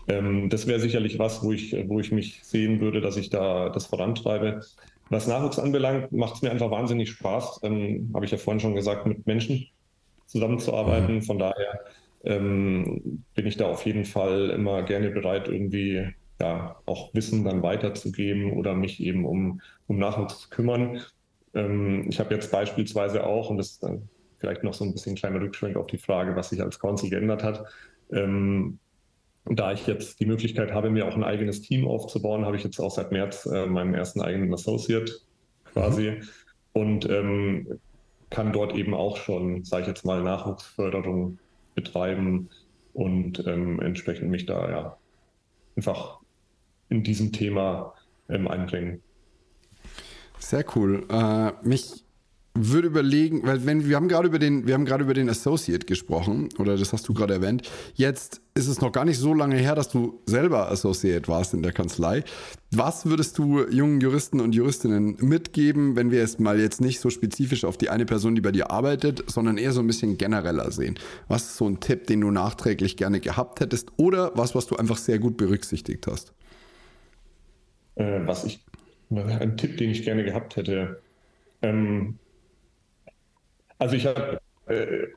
Ähm, 0.07 0.49
das 0.49 0.67
wäre 0.67 0.79
sicherlich 0.79 1.19
was, 1.19 1.43
wo 1.43 1.51
ich, 1.51 1.75
wo 1.87 1.99
ich 1.99 2.11
mich 2.11 2.43
sehen 2.43 2.81
würde, 2.81 3.01
dass 3.01 3.17
ich 3.17 3.29
da 3.29 3.69
das 3.69 3.85
vorantreibe. 3.85 4.61
Was 5.09 5.27
Nachwuchs 5.27 5.59
anbelangt, 5.59 6.11
macht 6.11 6.35
es 6.35 6.41
mir 6.41 6.51
einfach 6.51 6.71
wahnsinnig 6.71 7.09
Spaß. 7.11 7.61
Ähm, 7.63 8.11
Habe 8.13 8.25
ich 8.25 8.31
ja 8.31 8.37
vorhin 8.37 8.59
schon 8.59 8.75
gesagt, 8.75 9.05
mit 9.05 9.25
Menschen 9.27 9.67
zusammenzuarbeiten. 10.27 11.15
Mhm. 11.15 11.21
Von 11.21 11.39
daher 11.39 11.79
ähm, 12.23 13.23
bin 13.35 13.45
ich 13.45 13.57
da 13.57 13.67
auf 13.67 13.85
jeden 13.85 14.05
Fall 14.05 14.49
immer 14.49 14.83
gerne 14.83 15.09
bereit, 15.09 15.47
irgendwie 15.47 16.07
ja, 16.41 16.75
auch 16.85 17.13
Wissen 17.13 17.43
dann 17.43 17.63
weiterzugeben 17.63 18.53
oder 18.53 18.73
mich 18.73 19.01
eben 19.01 19.25
um, 19.25 19.61
um 19.87 19.97
Nachwuchs 19.97 20.39
zu 20.41 20.49
kümmern. 20.49 21.01
Ähm, 21.53 22.05
ich 22.09 22.19
habe 22.19 22.33
jetzt 22.33 22.51
beispielsweise 22.51 23.25
auch, 23.25 23.49
und 23.49 23.57
das 23.57 23.71
ist 23.71 23.83
dann 23.83 24.09
vielleicht 24.39 24.63
noch 24.63 24.73
so 24.73 24.83
ein 24.83 24.93
bisschen 24.93 25.13
ein 25.13 25.17
kleiner 25.17 25.41
Rückschwenk 25.41 25.77
auf 25.77 25.87
die 25.87 25.97
Frage, 25.97 26.35
was 26.35 26.49
sich 26.49 26.61
als 26.61 26.79
Council 26.79 27.09
geändert 27.09 27.43
hat, 27.43 27.65
ähm, 28.11 28.79
und 29.45 29.59
da 29.59 29.73
ich 29.73 29.85
jetzt 29.87 30.19
die 30.19 30.25
Möglichkeit 30.25 30.71
habe, 30.71 30.89
mir 30.89 31.07
auch 31.07 31.15
ein 31.15 31.23
eigenes 31.23 31.61
Team 31.61 31.87
aufzubauen, 31.87 32.45
habe 32.45 32.55
ich 32.55 32.63
jetzt 32.63 32.79
auch 32.79 32.91
seit 32.91 33.11
März 33.11 33.45
äh, 33.45 33.65
meinen 33.65 33.93
ersten 33.93 34.21
eigenen 34.21 34.53
Associate 34.53 35.11
quasi 35.65 36.11
mhm. 36.11 36.29
und 36.73 37.09
ähm, 37.09 37.79
kann 38.29 38.53
dort 38.53 38.73
eben 38.75 38.93
auch 38.93 39.17
schon, 39.17 39.63
sage 39.63 39.83
ich 39.83 39.87
jetzt 39.87 40.05
mal, 40.05 40.23
Nachwuchsförderung 40.23 41.39
betreiben 41.75 42.49
und 42.93 43.45
ähm, 43.45 43.79
entsprechend 43.79 44.29
mich 44.29 44.45
da 44.45 44.69
ja 44.69 44.97
einfach 45.75 46.19
in 46.89 47.03
diesem 47.03 47.31
Thema 47.31 47.93
ähm, 48.29 48.47
einbringen. 48.47 49.01
Sehr 50.39 50.65
cool. 50.75 51.05
Äh, 51.09 51.51
mich 51.67 52.02
würde 52.55 52.87
überlegen, 52.87 53.41
weil 53.43 53.65
wenn 53.65 53.87
wir 53.87 53.95
haben 53.95 54.07
gerade 54.07 54.27
über 54.27 54.37
den, 54.37 54.67
wir 54.67 54.75
haben 54.75 54.85
gerade 54.85 55.03
über 55.03 55.15
den 55.15 55.27
Associate 55.27 55.85
gesprochen, 55.87 56.49
oder 56.59 56.77
das 56.77 56.93
hast 56.93 57.07
du 57.09 57.13
gerade 57.13 57.33
erwähnt. 57.33 57.67
Jetzt 57.95 58.41
ist 58.53 58.67
es 58.67 58.79
noch 58.79 58.91
gar 58.91 59.05
nicht 59.05 59.17
so 59.17 59.33
lange 59.33 59.55
her, 59.55 59.73
dass 59.73 59.89
du 59.89 60.21
selber 60.27 60.69
Associate 60.71 61.27
warst 61.27 61.55
in 61.55 61.63
der 61.63 61.71
Kanzlei. 61.71 62.23
Was 62.69 63.07
würdest 63.07 63.39
du 63.39 63.67
jungen 63.67 64.01
Juristen 64.01 64.39
und 64.39 64.53
Juristinnen 64.53 65.17
mitgeben, 65.19 65.95
wenn 65.95 66.11
wir 66.11 66.21
es 66.21 66.37
mal 66.37 66.59
jetzt 66.59 66.79
nicht 66.79 66.99
so 66.99 67.09
spezifisch 67.09 67.65
auf 67.65 67.77
die 67.77 67.89
eine 67.89 68.05
Person, 68.05 68.35
die 68.35 68.41
bei 68.41 68.51
dir 68.51 68.69
arbeitet, 68.69 69.23
sondern 69.31 69.57
eher 69.57 69.71
so 69.71 69.79
ein 69.79 69.87
bisschen 69.87 70.19
genereller 70.19 70.71
sehen? 70.71 70.99
Was 71.27 71.45
ist 71.45 71.57
so 71.57 71.67
ein 71.67 71.79
Tipp, 71.79 72.05
den 72.05 72.21
du 72.21 72.29
nachträglich 72.29 72.97
gerne 72.97 73.19
gehabt 73.19 73.61
hättest 73.61 73.91
oder 73.97 74.31
was, 74.35 74.53
was 74.53 74.67
du 74.67 74.75
einfach 74.75 74.97
sehr 74.97 75.17
gut 75.17 75.37
berücksichtigt 75.37 76.05
hast? 76.05 76.33
Äh, 77.95 78.27
was 78.27 78.43
ich, 78.45 78.63
ein 79.09 79.57
Tipp, 79.57 79.77
den 79.77 79.89
ich 79.89 80.03
gerne 80.03 80.23
gehabt 80.23 80.55
hätte. 80.55 81.01
Ähm, 81.63 82.19
also 83.83 83.97
ich 83.97 84.05
habe, 84.05 84.39
äh, 84.67 85.07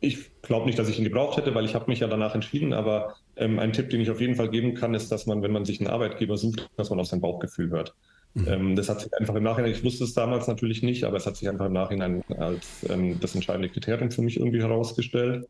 ich 0.00 0.30
glaube 0.42 0.66
nicht, 0.66 0.78
dass 0.78 0.88
ich 0.88 0.98
ihn 0.98 1.04
gebraucht 1.04 1.38
hätte, 1.38 1.54
weil 1.54 1.64
ich 1.64 1.74
habe 1.74 1.90
mich 1.90 2.00
ja 2.00 2.08
danach 2.08 2.34
entschieden. 2.34 2.74
Aber 2.74 3.14
ähm, 3.36 3.58
ein 3.58 3.72
Tipp, 3.72 3.88
den 3.88 4.02
ich 4.02 4.10
auf 4.10 4.20
jeden 4.20 4.34
Fall 4.34 4.50
geben 4.50 4.74
kann, 4.74 4.92
ist, 4.94 5.10
dass 5.10 5.26
man, 5.26 5.42
wenn 5.42 5.52
man 5.52 5.64
sich 5.64 5.80
einen 5.80 5.88
Arbeitgeber 5.88 6.36
sucht, 6.36 6.68
dass 6.76 6.90
man 6.90 7.00
auf 7.00 7.06
sein 7.06 7.22
Bauchgefühl 7.22 7.70
hört. 7.70 7.94
Mhm. 8.34 8.48
Ähm, 8.48 8.76
das 8.76 8.90
hat 8.90 9.00
sich 9.00 9.12
einfach 9.14 9.34
im 9.34 9.44
Nachhinein, 9.44 9.72
ich 9.72 9.82
wusste 9.82 10.04
es 10.04 10.12
damals 10.12 10.46
natürlich 10.46 10.82
nicht, 10.82 11.04
aber 11.04 11.16
es 11.16 11.26
hat 11.26 11.36
sich 11.36 11.48
einfach 11.48 11.66
im 11.66 11.72
Nachhinein 11.72 12.22
als 12.36 12.86
ähm, 12.88 13.18
das 13.20 13.34
entscheidende 13.34 13.70
Kriterium 13.70 14.10
für 14.10 14.22
mich 14.22 14.38
irgendwie 14.38 14.60
herausgestellt. 14.60 15.48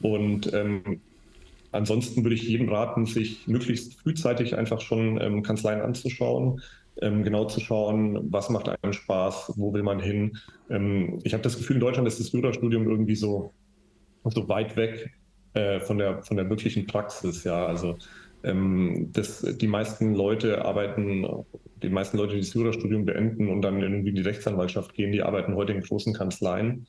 Und 0.00 0.52
ähm, 0.54 1.00
ansonsten 1.72 2.22
würde 2.24 2.36
ich 2.36 2.42
jedem 2.42 2.70
raten, 2.70 3.04
sich 3.04 3.46
möglichst 3.46 4.00
frühzeitig 4.00 4.56
einfach 4.56 4.80
schon 4.80 5.20
ähm, 5.20 5.42
Kanzleien 5.42 5.82
anzuschauen, 5.82 6.62
ähm, 7.02 7.22
genau 7.22 7.44
zu 7.44 7.60
schauen, 7.60 8.32
was 8.32 8.50
macht 8.50 8.68
einem 8.68 8.92
Spaß, 8.92 9.54
wo 9.56 9.72
will 9.72 9.82
man 9.82 10.00
hin. 10.00 10.38
Ähm, 10.70 11.20
ich 11.24 11.32
habe 11.32 11.42
das 11.42 11.56
Gefühl, 11.56 11.76
in 11.76 11.80
Deutschland 11.80 12.08
ist 12.08 12.20
das 12.20 12.32
Jurastudium 12.32 12.88
irgendwie 12.88 13.16
so, 13.16 13.52
so 14.24 14.48
weit 14.48 14.76
weg 14.76 15.12
äh, 15.54 15.80
von, 15.80 15.98
der, 15.98 16.22
von 16.22 16.36
der 16.36 16.48
wirklichen 16.48 16.86
Praxis. 16.86 17.44
Ja, 17.44 17.66
also 17.66 17.96
ähm, 18.44 19.10
das, 19.12 19.42
die 19.42 19.66
meisten 19.66 20.14
Leute 20.14 20.64
arbeiten, 20.64 21.26
die 21.82 21.88
meisten 21.88 22.16
Leute, 22.16 22.34
die 22.34 22.40
das 22.40 22.54
Jurastudium 22.54 23.04
beenden 23.04 23.48
und 23.48 23.62
dann 23.62 23.80
irgendwie 23.80 24.10
in 24.10 24.16
die 24.16 24.22
Rechtsanwaltschaft 24.22 24.94
gehen, 24.94 25.12
die 25.12 25.22
arbeiten 25.22 25.54
heute 25.54 25.72
in 25.72 25.82
großen 25.82 26.14
Kanzleien. 26.14 26.86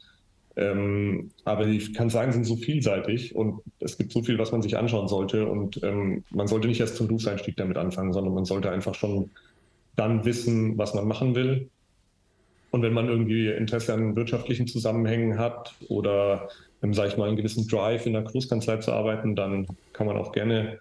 Ähm, 0.56 1.30
aber 1.46 1.66
die 1.66 1.94
Kanzleien 1.94 2.32
sind 2.32 2.46
so 2.46 2.56
vielseitig 2.56 3.36
und 3.36 3.62
es 3.80 3.96
gibt 3.98 4.12
so 4.12 4.24
viel, 4.24 4.40
was 4.40 4.52
man 4.52 4.64
sich 4.64 4.76
anschauen 4.76 5.08
sollte. 5.08 5.46
Und 5.46 5.82
ähm, 5.84 6.24
man 6.32 6.48
sollte 6.48 6.68
nicht 6.68 6.80
erst 6.80 6.96
zum 6.96 7.08
Berufseinstieg 7.08 7.56
damit 7.58 7.78
anfangen, 7.78 8.12
sondern 8.12 8.34
man 8.34 8.46
sollte 8.46 8.72
einfach 8.72 8.96
schon 8.96 9.30
dann 9.98 10.24
wissen, 10.24 10.78
was 10.78 10.94
man 10.94 11.08
machen 11.08 11.36
will. 11.36 11.70
Und 12.72 12.82
wenn 12.82 12.94
man 12.94 13.10
irgendwie 13.10 13.50
Interesse 13.50 13.94
an 13.94 14.16
wirtschaftlichen 14.16 14.68
Zusammenhängen 14.68 15.38
hat 15.38 15.76
oder, 15.90 16.50
ähm, 16.82 16.94
sage 16.94 17.10
ich 17.10 17.18
mal, 17.18 17.28
einen 17.28 17.38
gewissen 17.38 17.68
Drive 17.68 18.06
in 18.06 18.14
der 18.14 18.22
Großkanzlei 18.22 18.78
zu 18.78 18.94
arbeiten, 18.94 19.36
dann 19.36 19.68
kann 19.94 20.08
man 20.08 20.18
auch 20.18 20.32
gerne 20.32 20.80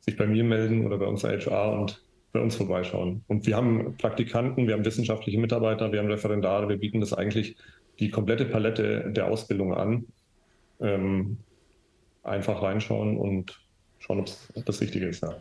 sich 0.00 0.16
bei 0.16 0.26
mir 0.26 0.44
melden 0.44 0.84
oder 0.84 0.98
bei 0.98 1.06
unserer 1.06 1.38
HR 1.38 1.80
und 1.80 2.02
bei 2.32 2.40
uns 2.40 2.56
vorbeischauen. 2.56 3.22
Und 3.28 3.46
wir 3.46 3.56
haben 3.56 3.96
Praktikanten, 3.96 4.66
wir 4.66 4.74
haben 4.74 4.84
wissenschaftliche 4.84 5.38
Mitarbeiter, 5.38 5.92
wir 5.92 6.00
haben 6.00 6.10
Referendare, 6.10 6.68
wir 6.68 6.78
bieten 6.78 7.00
das 7.00 7.12
eigentlich 7.12 7.56
die 7.98 8.10
komplette 8.10 8.44
Palette 8.44 9.10
der 9.12 9.28
Ausbildung 9.30 9.74
an. 9.74 10.06
Ähm, 10.80 11.38
einfach 12.22 12.60
reinschauen 12.62 13.16
und 13.16 13.58
schauen, 13.98 14.20
ob 14.20 14.26
es 14.26 14.48
das 14.64 14.80
Richtige 14.80 15.06
ist. 15.06 15.22
Ja. 15.22 15.36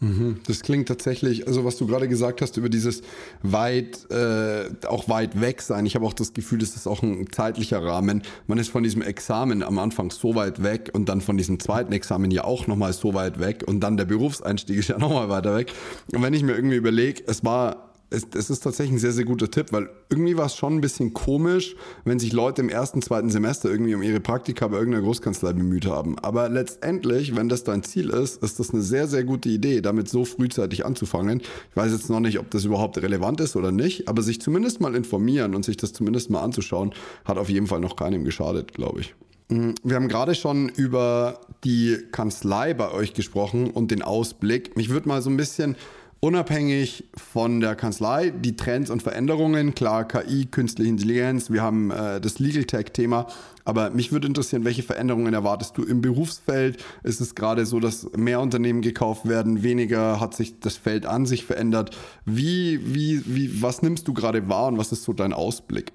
Mhm. 0.00 0.40
Das 0.46 0.62
klingt 0.62 0.88
tatsächlich, 0.88 1.46
also 1.46 1.64
was 1.64 1.76
du 1.76 1.86
gerade 1.86 2.08
gesagt 2.08 2.40
hast 2.40 2.56
über 2.56 2.70
dieses 2.70 3.02
weit, 3.42 4.10
äh, 4.10 4.70
auch 4.86 5.08
weit 5.10 5.40
weg 5.40 5.60
sein. 5.60 5.84
Ich 5.84 5.94
habe 5.94 6.06
auch 6.06 6.14
das 6.14 6.32
Gefühl, 6.32 6.58
das 6.58 6.74
ist 6.74 6.86
auch 6.86 7.02
ein 7.02 7.30
zeitlicher 7.30 7.82
Rahmen. 7.82 8.22
Man 8.46 8.58
ist 8.58 8.70
von 8.70 8.82
diesem 8.82 9.02
Examen 9.02 9.62
am 9.62 9.78
Anfang 9.78 10.10
so 10.10 10.34
weit 10.34 10.62
weg 10.62 10.90
und 10.94 11.08
dann 11.10 11.20
von 11.20 11.36
diesem 11.36 11.60
zweiten 11.60 11.92
Examen 11.92 12.30
ja 12.30 12.44
auch 12.44 12.66
nochmal 12.66 12.94
so 12.94 13.12
weit 13.12 13.40
weg 13.40 13.62
und 13.66 13.80
dann 13.80 13.98
der 13.98 14.06
Berufseinstieg 14.06 14.78
ist 14.78 14.88
ja 14.88 14.98
nochmal 14.98 15.28
weiter 15.28 15.54
weg. 15.54 15.72
Und 16.12 16.22
wenn 16.22 16.32
ich 16.32 16.42
mir 16.42 16.54
irgendwie 16.54 16.76
überlege, 16.76 17.22
es 17.26 17.44
war 17.44 17.89
es, 18.10 18.26
es, 18.34 18.50
ist 18.50 18.60
tatsächlich 18.60 18.96
ein 18.96 18.98
sehr, 18.98 19.12
sehr 19.12 19.24
guter 19.24 19.50
Tipp, 19.50 19.68
weil 19.70 19.88
irgendwie 20.08 20.36
war 20.36 20.46
es 20.46 20.56
schon 20.56 20.74
ein 20.74 20.80
bisschen 20.80 21.14
komisch, 21.14 21.76
wenn 22.04 22.18
sich 22.18 22.32
Leute 22.32 22.60
im 22.60 22.68
ersten, 22.68 23.02
zweiten 23.02 23.30
Semester 23.30 23.70
irgendwie 23.70 23.94
um 23.94 24.02
ihre 24.02 24.20
Praktika 24.20 24.66
bei 24.68 24.78
irgendeiner 24.78 25.04
Großkanzlei 25.04 25.52
bemüht 25.52 25.86
haben. 25.86 26.18
Aber 26.18 26.48
letztendlich, 26.48 27.36
wenn 27.36 27.48
das 27.48 27.64
dein 27.64 27.84
Ziel 27.84 28.10
ist, 28.10 28.42
ist 28.42 28.58
das 28.58 28.70
eine 28.70 28.82
sehr, 28.82 29.06
sehr 29.06 29.24
gute 29.24 29.48
Idee, 29.48 29.80
damit 29.80 30.08
so 30.08 30.24
frühzeitig 30.24 30.84
anzufangen. 30.84 31.40
Ich 31.40 31.76
weiß 31.76 31.92
jetzt 31.92 32.10
noch 32.10 32.20
nicht, 32.20 32.38
ob 32.40 32.50
das 32.50 32.64
überhaupt 32.64 32.98
relevant 32.98 33.40
ist 33.40 33.54
oder 33.54 33.70
nicht, 33.70 34.08
aber 34.08 34.22
sich 34.22 34.40
zumindest 34.40 34.80
mal 34.80 34.94
informieren 34.94 35.54
und 35.54 35.64
sich 35.64 35.76
das 35.76 35.92
zumindest 35.92 36.30
mal 36.30 36.42
anzuschauen, 36.42 36.92
hat 37.24 37.38
auf 37.38 37.48
jeden 37.48 37.68
Fall 37.68 37.80
noch 37.80 37.94
keinem 37.94 38.24
geschadet, 38.24 38.74
glaube 38.74 39.00
ich. 39.00 39.14
Mm, 39.50 39.70
wir 39.82 39.96
haben 39.96 40.08
gerade 40.08 40.34
schon 40.34 40.68
über 40.68 41.40
die 41.64 41.98
Kanzlei 42.12 42.74
bei 42.74 42.90
euch 42.92 43.14
gesprochen 43.14 43.70
und 43.70 43.90
den 43.90 44.02
Ausblick. 44.02 44.76
Mich 44.76 44.88
würde 44.90 45.08
mal 45.08 45.22
so 45.22 45.30
ein 45.30 45.36
bisschen 45.36 45.76
unabhängig 46.20 47.04
von 47.14 47.60
der 47.60 47.74
Kanzlei, 47.74 48.30
die 48.30 48.54
Trends 48.54 48.90
und 48.90 49.02
Veränderungen, 49.02 49.74
klar, 49.74 50.06
KI, 50.06 50.46
künstliche 50.46 50.90
Intelligenz, 50.90 51.50
wir 51.50 51.62
haben 51.62 51.90
äh, 51.90 52.20
das 52.20 52.38
Legal 52.38 52.64
Tech-Thema, 52.64 53.26
aber 53.64 53.90
mich 53.90 54.12
würde 54.12 54.26
interessieren, 54.26 54.64
welche 54.64 54.82
Veränderungen 54.82 55.32
erwartest 55.32 55.78
du 55.78 55.82
im 55.82 56.02
Berufsfeld? 56.02 56.84
Ist 57.02 57.20
es 57.20 57.34
gerade 57.34 57.64
so, 57.64 57.80
dass 57.80 58.10
mehr 58.16 58.40
Unternehmen 58.40 58.82
gekauft 58.82 59.28
werden, 59.28 59.62
weniger 59.62 60.20
hat 60.20 60.34
sich 60.34 60.60
das 60.60 60.76
Feld 60.76 61.06
an 61.06 61.24
sich 61.24 61.44
verändert? 61.44 61.96
Wie, 62.26 62.80
wie, 62.94 63.22
wie, 63.26 63.62
was 63.62 63.80
nimmst 63.80 64.06
du 64.06 64.12
gerade 64.12 64.48
wahr 64.48 64.68
und 64.68 64.78
was 64.78 64.92
ist 64.92 65.04
so 65.04 65.12
dein 65.12 65.32
Ausblick? 65.32 65.92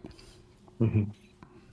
Mhm. 0.79 1.11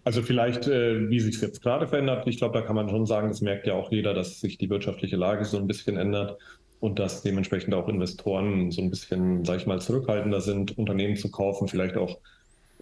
Also 0.04 0.22
vielleicht, 0.22 0.66
äh, 0.66 1.08
wie 1.08 1.20
sich 1.20 1.36
es 1.36 1.40
jetzt 1.40 1.62
gerade 1.62 1.86
verändert, 1.86 2.26
ich 2.26 2.36
glaube, 2.36 2.58
da 2.58 2.66
kann 2.66 2.74
man 2.74 2.88
schon 2.88 3.06
sagen, 3.06 3.28
das 3.28 3.40
merkt 3.40 3.68
ja 3.68 3.74
auch 3.74 3.92
jeder, 3.92 4.14
dass 4.14 4.40
sich 4.40 4.58
die 4.58 4.68
wirtschaftliche 4.68 5.16
Lage 5.16 5.44
so 5.44 5.58
ein 5.58 5.68
bisschen 5.68 5.96
ändert 5.96 6.38
und 6.82 6.98
dass 6.98 7.22
dementsprechend 7.22 7.74
auch 7.74 7.88
Investoren 7.88 8.72
so 8.72 8.82
ein 8.82 8.90
bisschen, 8.90 9.44
sag 9.44 9.58
ich 9.58 9.68
mal, 9.68 9.80
zurückhaltender 9.80 10.40
sind, 10.40 10.76
Unternehmen 10.76 11.16
zu 11.16 11.30
kaufen, 11.30 11.68
vielleicht 11.68 11.96
auch 11.96 12.18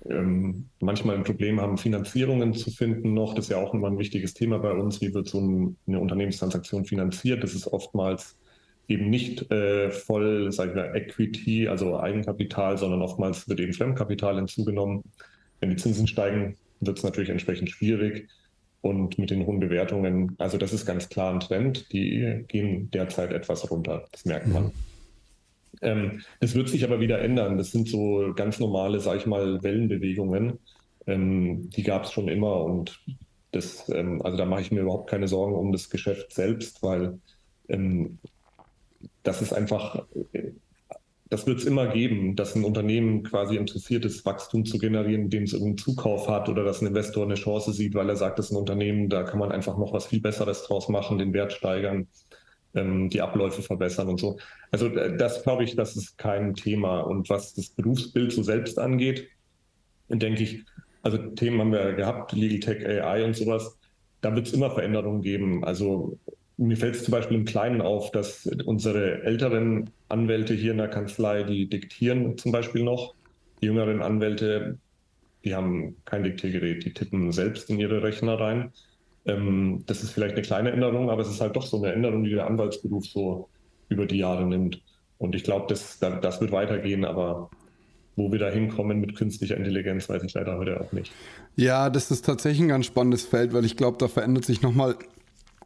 ähm, 0.08 0.70
manchmal 0.80 1.16
ein 1.16 1.22
Problem 1.22 1.60
haben, 1.60 1.76
Finanzierungen 1.76 2.54
zu 2.54 2.70
finden 2.70 3.12
noch. 3.12 3.34
Das 3.34 3.44
ist 3.44 3.50
ja 3.50 3.58
auch 3.58 3.74
immer 3.74 3.88
ein 3.88 3.98
wichtiges 3.98 4.32
Thema 4.32 4.58
bei 4.58 4.72
uns. 4.72 5.02
Wie 5.02 5.12
wird 5.12 5.28
so 5.28 5.42
ein, 5.42 5.76
eine 5.86 6.00
Unternehmenstransaktion 6.00 6.86
finanziert? 6.86 7.44
Das 7.44 7.52
ist 7.52 7.66
oftmals 7.66 8.38
eben 8.88 9.10
nicht 9.10 9.52
äh, 9.52 9.90
voll, 9.90 10.50
sag 10.50 10.70
ich 10.70 10.76
mal, 10.76 10.96
Equity, 10.96 11.68
also 11.68 12.00
Eigenkapital, 12.00 12.78
sondern 12.78 13.02
oftmals 13.02 13.50
wird 13.50 13.60
eben 13.60 13.74
Fremdkapital 13.74 14.36
hinzugenommen. 14.36 15.04
Wenn 15.60 15.68
die 15.68 15.76
Zinsen 15.76 16.06
steigen, 16.06 16.56
wird 16.80 16.96
es 16.96 17.04
natürlich 17.04 17.28
entsprechend 17.28 17.68
schwierig 17.68 18.30
und 18.82 19.18
mit 19.18 19.30
den 19.30 19.46
hohen 19.46 19.60
Bewertungen, 19.60 20.34
also 20.38 20.56
das 20.56 20.72
ist 20.72 20.86
ganz 20.86 21.08
klar 21.08 21.32
ein 21.32 21.40
Trend, 21.40 21.92
die 21.92 22.44
gehen 22.48 22.90
derzeit 22.90 23.32
etwas 23.32 23.70
runter, 23.70 24.06
das 24.12 24.24
merkt 24.24 24.48
man. 24.48 24.64
Mhm. 24.64 24.72
Ähm, 25.82 26.22
das 26.40 26.54
wird 26.54 26.68
sich 26.68 26.84
aber 26.84 27.00
wieder 27.00 27.20
ändern. 27.20 27.56
Das 27.56 27.70
sind 27.70 27.88
so 27.88 28.32
ganz 28.34 28.58
normale, 28.58 29.00
sag 29.00 29.16
ich 29.16 29.26
mal, 29.26 29.62
Wellenbewegungen. 29.62 30.58
Ähm, 31.06 31.70
die 31.70 31.82
gab 31.82 32.04
es 32.04 32.12
schon 32.12 32.28
immer 32.28 32.64
und 32.64 33.00
das, 33.52 33.88
ähm, 33.88 34.22
also 34.22 34.36
da 34.36 34.44
mache 34.44 34.60
ich 34.62 34.70
mir 34.70 34.80
überhaupt 34.80 35.10
keine 35.10 35.28
Sorgen 35.28 35.54
um 35.54 35.72
das 35.72 35.90
Geschäft 35.90 36.32
selbst, 36.32 36.82
weil 36.82 37.18
ähm, 37.68 38.18
das 39.22 39.42
ist 39.42 39.52
einfach 39.52 40.04
das 41.30 41.46
wird 41.46 41.60
es 41.60 41.64
immer 41.64 41.86
geben, 41.86 42.34
dass 42.34 42.56
ein 42.56 42.64
Unternehmen 42.64 43.22
quasi 43.22 43.56
interessiert 43.56 44.04
ist, 44.04 44.26
Wachstum 44.26 44.64
zu 44.64 44.78
generieren, 44.78 45.22
indem 45.22 45.44
es 45.44 45.52
irgendeinen 45.52 45.78
Zukauf 45.78 46.28
hat 46.28 46.48
oder 46.48 46.64
dass 46.64 46.82
ein 46.82 46.88
Investor 46.88 47.24
eine 47.24 47.36
Chance 47.36 47.72
sieht, 47.72 47.94
weil 47.94 48.08
er 48.08 48.16
sagt, 48.16 48.40
das 48.40 48.46
ist 48.46 48.52
ein 48.52 48.58
Unternehmen, 48.58 49.08
da 49.08 49.22
kann 49.22 49.38
man 49.38 49.52
einfach 49.52 49.78
noch 49.78 49.92
was 49.92 50.06
viel 50.06 50.20
Besseres 50.20 50.64
draus 50.64 50.88
machen, 50.88 51.18
den 51.18 51.32
Wert 51.32 51.52
steigern, 51.52 52.08
ähm, 52.74 53.08
die 53.10 53.22
Abläufe 53.22 53.62
verbessern 53.62 54.08
und 54.08 54.18
so. 54.18 54.38
Also 54.72 54.88
äh, 54.88 55.16
das 55.16 55.44
glaube 55.44 55.62
ich, 55.62 55.76
das 55.76 55.96
ist 55.96 56.18
kein 56.18 56.54
Thema. 56.54 57.00
Und 57.02 57.30
was 57.30 57.54
das 57.54 57.70
Berufsbild 57.70 58.32
so 58.32 58.42
selbst 58.42 58.76
angeht, 58.80 59.28
denke 60.08 60.42
ich, 60.42 60.64
also 61.02 61.16
Themen 61.16 61.60
haben 61.60 61.72
wir 61.72 61.92
gehabt, 61.92 62.32
Legal 62.32 62.58
Tech, 62.58 62.84
AI 62.84 63.24
und 63.24 63.36
sowas, 63.36 63.78
da 64.20 64.34
wird 64.34 64.48
es 64.48 64.52
immer 64.52 64.70
Veränderungen 64.72 65.22
geben. 65.22 65.64
Also 65.64 66.18
mir 66.60 66.76
fällt 66.76 66.94
es 66.94 67.04
zum 67.04 67.12
Beispiel 67.12 67.38
im 67.38 67.46
Kleinen 67.46 67.80
auf, 67.80 68.10
dass 68.10 68.46
unsere 68.66 69.22
älteren 69.22 69.90
Anwälte 70.10 70.52
hier 70.52 70.72
in 70.72 70.78
der 70.78 70.88
Kanzlei, 70.88 71.42
die 71.42 71.68
diktieren 71.68 72.36
zum 72.36 72.52
Beispiel 72.52 72.82
noch. 72.82 73.14
Die 73.60 73.66
jüngeren 73.66 74.02
Anwälte, 74.02 74.78
die 75.42 75.54
haben 75.54 75.96
kein 76.04 76.22
Diktiergerät, 76.22 76.84
die 76.84 76.92
tippen 76.92 77.32
selbst 77.32 77.70
in 77.70 77.78
ihre 77.78 78.02
Rechner 78.02 78.38
rein. 78.38 78.72
Ähm, 79.24 79.84
das 79.86 80.02
ist 80.02 80.10
vielleicht 80.10 80.34
eine 80.34 80.42
kleine 80.42 80.70
Änderung, 80.70 81.08
aber 81.08 81.22
es 81.22 81.30
ist 81.30 81.40
halt 81.40 81.56
doch 81.56 81.64
so 81.64 81.78
eine 81.78 81.94
Änderung, 81.94 82.24
die 82.24 82.30
der 82.30 82.46
Anwaltsberuf 82.46 83.06
so 83.06 83.48
über 83.88 84.04
die 84.04 84.18
Jahre 84.18 84.46
nimmt. 84.46 84.82
Und 85.16 85.34
ich 85.34 85.44
glaube, 85.44 85.66
das, 85.68 85.98
das 85.98 86.40
wird 86.42 86.52
weitergehen, 86.52 87.06
aber 87.06 87.50
wo 88.16 88.30
wir 88.30 88.38
da 88.38 88.50
hinkommen 88.50 89.00
mit 89.00 89.16
künstlicher 89.16 89.56
Intelligenz, 89.56 90.10
weiß 90.10 90.22
ich 90.24 90.34
leider 90.34 90.58
heute 90.58 90.78
auch 90.78 90.92
nicht. 90.92 91.10
Ja, 91.56 91.88
das 91.88 92.10
ist 92.10 92.26
tatsächlich 92.26 92.60
ein 92.60 92.68
ganz 92.68 92.84
spannendes 92.84 93.24
Feld, 93.24 93.54
weil 93.54 93.64
ich 93.64 93.78
glaube, 93.78 93.96
da 93.98 94.08
verändert 94.08 94.44
sich 94.44 94.60
nochmal 94.60 94.96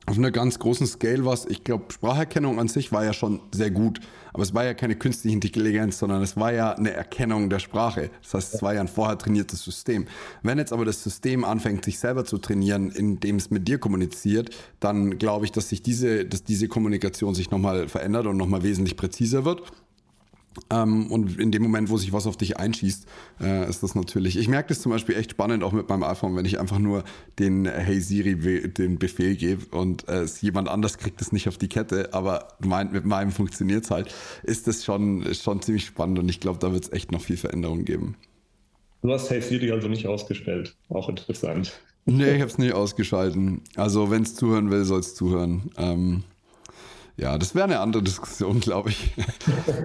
auf 0.06 0.18
einer 0.18 0.30
ganz 0.30 0.58
großen 0.58 0.86
Scale 0.86 1.24
was. 1.24 1.46
Ich 1.46 1.64
glaube, 1.64 1.92
Spracherkennung 1.92 2.58
an 2.58 2.68
sich 2.68 2.92
war 2.92 3.04
ja 3.04 3.12
schon 3.12 3.40
sehr 3.52 3.70
gut, 3.70 4.00
aber 4.32 4.42
es 4.42 4.52
war 4.54 4.64
ja 4.64 4.74
keine 4.74 4.96
künstliche 4.96 5.34
Intelligenz, 5.34 5.98
sondern 5.98 6.22
es 6.22 6.36
war 6.36 6.52
ja 6.52 6.72
eine 6.72 6.92
Erkennung 6.92 7.48
der 7.48 7.58
Sprache. 7.58 8.10
Das 8.22 8.34
heißt, 8.34 8.54
es 8.54 8.62
war 8.62 8.74
ja 8.74 8.80
ein 8.80 8.88
vorher 8.88 9.16
trainiertes 9.16 9.62
System. 9.64 10.06
Wenn 10.42 10.58
jetzt 10.58 10.72
aber 10.72 10.84
das 10.84 11.02
System 11.02 11.44
anfängt, 11.44 11.84
sich 11.84 11.98
selber 11.98 12.24
zu 12.24 12.38
trainieren, 12.38 12.90
indem 12.90 13.36
es 13.36 13.50
mit 13.50 13.66
dir 13.66 13.78
kommuniziert, 13.78 14.54
dann 14.80 15.18
glaube 15.18 15.46
ich, 15.46 15.52
dass 15.52 15.68
sich 15.68 15.82
diese, 15.82 16.26
dass 16.26 16.44
diese 16.44 16.68
Kommunikation 16.68 17.34
sich 17.34 17.50
nochmal 17.50 17.88
verändert 17.88 18.26
und 18.26 18.36
nochmal 18.36 18.62
wesentlich 18.62 18.96
präziser 18.96 19.44
wird. 19.44 19.62
Ähm, 20.70 21.10
und 21.10 21.38
in 21.38 21.50
dem 21.50 21.62
Moment, 21.62 21.90
wo 21.90 21.96
sich 21.96 22.12
was 22.12 22.26
auf 22.26 22.36
dich 22.36 22.58
einschießt, 22.58 23.06
äh, 23.40 23.68
ist 23.68 23.82
das 23.82 23.94
natürlich. 23.94 24.36
Ich 24.36 24.48
merke 24.48 24.68
das 24.68 24.80
zum 24.80 24.92
Beispiel 24.92 25.16
echt 25.16 25.32
spannend 25.32 25.62
auch 25.62 25.72
mit 25.72 25.88
meinem 25.88 26.04
iPhone, 26.04 26.36
wenn 26.36 26.44
ich 26.44 26.60
einfach 26.60 26.78
nur 26.78 27.04
den 27.38 27.66
Hey 27.66 28.00
Siri 28.00 28.68
den 28.68 28.98
Befehl 28.98 29.36
gebe 29.36 29.76
und 29.76 30.08
äh, 30.08 30.26
jemand 30.40 30.68
anders 30.68 30.98
kriegt 30.98 31.20
es 31.20 31.32
nicht 31.32 31.48
auf 31.48 31.58
die 31.58 31.68
Kette, 31.68 32.14
aber 32.14 32.48
mein, 32.64 32.92
mit 32.92 33.04
meinem 33.04 33.32
funktioniert 33.32 33.84
es 33.84 33.90
halt, 33.90 34.14
ist 34.42 34.66
das 34.66 34.84
schon, 34.84 35.26
schon 35.34 35.62
ziemlich 35.62 35.86
spannend 35.86 36.18
und 36.18 36.28
ich 36.28 36.40
glaube, 36.40 36.58
da 36.58 36.72
wird 36.72 36.84
es 36.84 36.92
echt 36.92 37.12
noch 37.12 37.20
viel 37.20 37.36
Veränderung 37.36 37.84
geben. 37.84 38.16
Du 39.02 39.12
hast 39.12 39.28
Hey 39.30 39.42
Siri 39.42 39.70
also 39.70 39.88
nicht 39.88 40.06
ausgestellt. 40.06 40.76
Auch 40.88 41.08
interessant. 41.08 41.72
Nee, 42.06 42.34
ich 42.34 42.40
habe 42.40 42.50
es 42.50 42.58
nicht 42.58 42.74
ausgeschalten. 42.74 43.62
Also, 43.76 44.10
wenn 44.10 44.22
es 44.22 44.34
zuhören 44.34 44.70
will, 44.70 44.84
soll 44.84 45.00
es 45.00 45.14
zuhören. 45.14 45.70
Ähm, 45.76 46.22
ja, 47.16 47.38
das 47.38 47.54
wäre 47.54 47.64
eine 47.64 47.80
andere 47.80 48.02
Diskussion, 48.02 48.60
glaube 48.60 48.90
ich. 48.90 49.12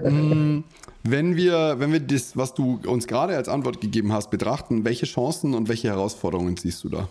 Mm, 0.03 0.63
wenn 1.03 1.35
wir, 1.35 1.75
wenn 1.79 1.91
wir 1.91 1.99
das, 1.99 2.35
was 2.35 2.53
du 2.53 2.79
uns 2.85 3.07
gerade 3.07 3.35
als 3.35 3.49
Antwort 3.49 3.81
gegeben 3.81 4.13
hast, 4.13 4.31
betrachten, 4.31 4.85
welche 4.85 5.05
Chancen 5.05 5.53
und 5.53 5.67
welche 5.67 5.89
Herausforderungen 5.89 6.57
siehst 6.57 6.83
du 6.83 6.89
da? 6.89 7.09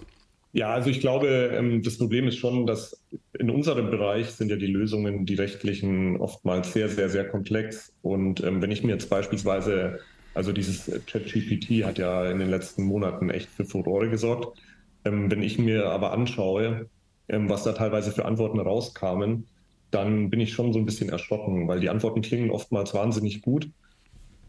Ja, 0.52 0.72
also 0.72 0.90
ich 0.90 1.00
glaube, 1.00 1.28
ähm, 1.28 1.82
das 1.82 1.98
Problem 1.98 2.26
ist 2.26 2.36
schon, 2.36 2.66
dass 2.66 3.00
in 3.38 3.50
unserem 3.50 3.90
Bereich 3.90 4.30
sind 4.30 4.50
ja 4.50 4.56
die 4.56 4.66
Lösungen, 4.66 5.26
die 5.26 5.34
rechtlichen, 5.34 6.16
oftmals 6.16 6.72
sehr, 6.72 6.88
sehr, 6.88 7.10
sehr 7.10 7.28
komplex. 7.28 7.92
Und 8.02 8.42
ähm, 8.42 8.62
wenn 8.62 8.70
ich 8.70 8.82
mir 8.82 8.92
jetzt 8.92 9.10
beispielsweise, 9.10 10.00
also 10.34 10.52
dieses 10.52 10.90
ChatGPT 11.06 11.84
hat 11.84 11.98
ja 11.98 12.30
in 12.30 12.38
den 12.38 12.50
letzten 12.50 12.84
Monaten 12.84 13.30
echt 13.30 13.48
für 13.50 13.64
Furore 13.64 14.08
gesorgt. 14.08 14.58
Ähm, 15.04 15.30
wenn 15.30 15.42
ich 15.42 15.58
mir 15.58 15.86
aber 15.90 16.12
anschaue, 16.12 16.88
was 17.30 17.64
da 17.64 17.72
teilweise 17.72 18.10
für 18.10 18.24
Antworten 18.24 18.58
rauskamen, 18.58 19.46
dann 19.90 20.30
bin 20.30 20.40
ich 20.40 20.52
schon 20.52 20.72
so 20.72 20.78
ein 20.78 20.84
bisschen 20.84 21.08
erschrocken, 21.08 21.68
weil 21.68 21.80
die 21.80 21.88
Antworten 21.88 22.20
klingen 22.20 22.50
oftmals 22.50 22.94
wahnsinnig 22.94 23.42
gut, 23.42 23.70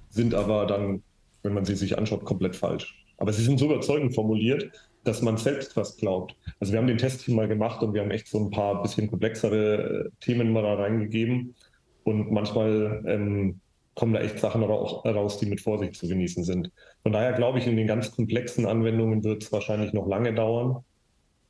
sind 0.09 0.33
aber 0.33 0.65
dann, 0.65 1.03
wenn 1.43 1.53
man 1.53 1.65
sie 1.65 1.75
sich 1.75 1.97
anschaut, 1.97 2.25
komplett 2.25 2.55
falsch. 2.55 3.05
Aber 3.17 3.33
sie 3.33 3.43
sind 3.43 3.59
so 3.59 3.65
überzeugend 3.65 4.15
formuliert, 4.15 4.71
dass 5.03 5.21
man 5.21 5.37
selbst 5.37 5.75
was 5.75 5.97
glaubt. 5.97 6.35
Also 6.59 6.73
wir 6.73 6.79
haben 6.79 6.87
den 6.87 6.97
Test 6.97 7.21
hier 7.21 7.35
mal 7.35 7.47
gemacht 7.47 7.81
und 7.83 7.93
wir 7.93 8.01
haben 8.01 8.11
echt 8.11 8.27
so 8.27 8.39
ein 8.39 8.49
paar 8.49 8.81
bisschen 8.81 9.09
komplexere 9.09 10.05
äh, 10.05 10.09
Themen 10.19 10.51
mal 10.51 10.63
da 10.63 10.75
reingegeben. 10.75 11.55
Und 12.03 12.31
manchmal 12.31 13.03
ähm, 13.07 13.59
kommen 13.95 14.13
da 14.13 14.21
echt 14.21 14.39
Sachen 14.39 14.63
raus, 14.63 15.37
die 15.39 15.45
mit 15.45 15.61
Vorsicht 15.61 15.95
zu 15.95 16.07
genießen 16.07 16.43
sind. 16.43 16.71
Von 17.03 17.11
daher 17.11 17.33
glaube 17.33 17.59
ich, 17.59 17.67
in 17.67 17.75
den 17.75 17.87
ganz 17.87 18.11
komplexen 18.11 18.65
Anwendungen 18.65 19.23
wird 19.23 19.43
es 19.43 19.51
wahrscheinlich 19.51 19.93
noch 19.93 20.07
lange 20.07 20.33
dauern, 20.33 20.83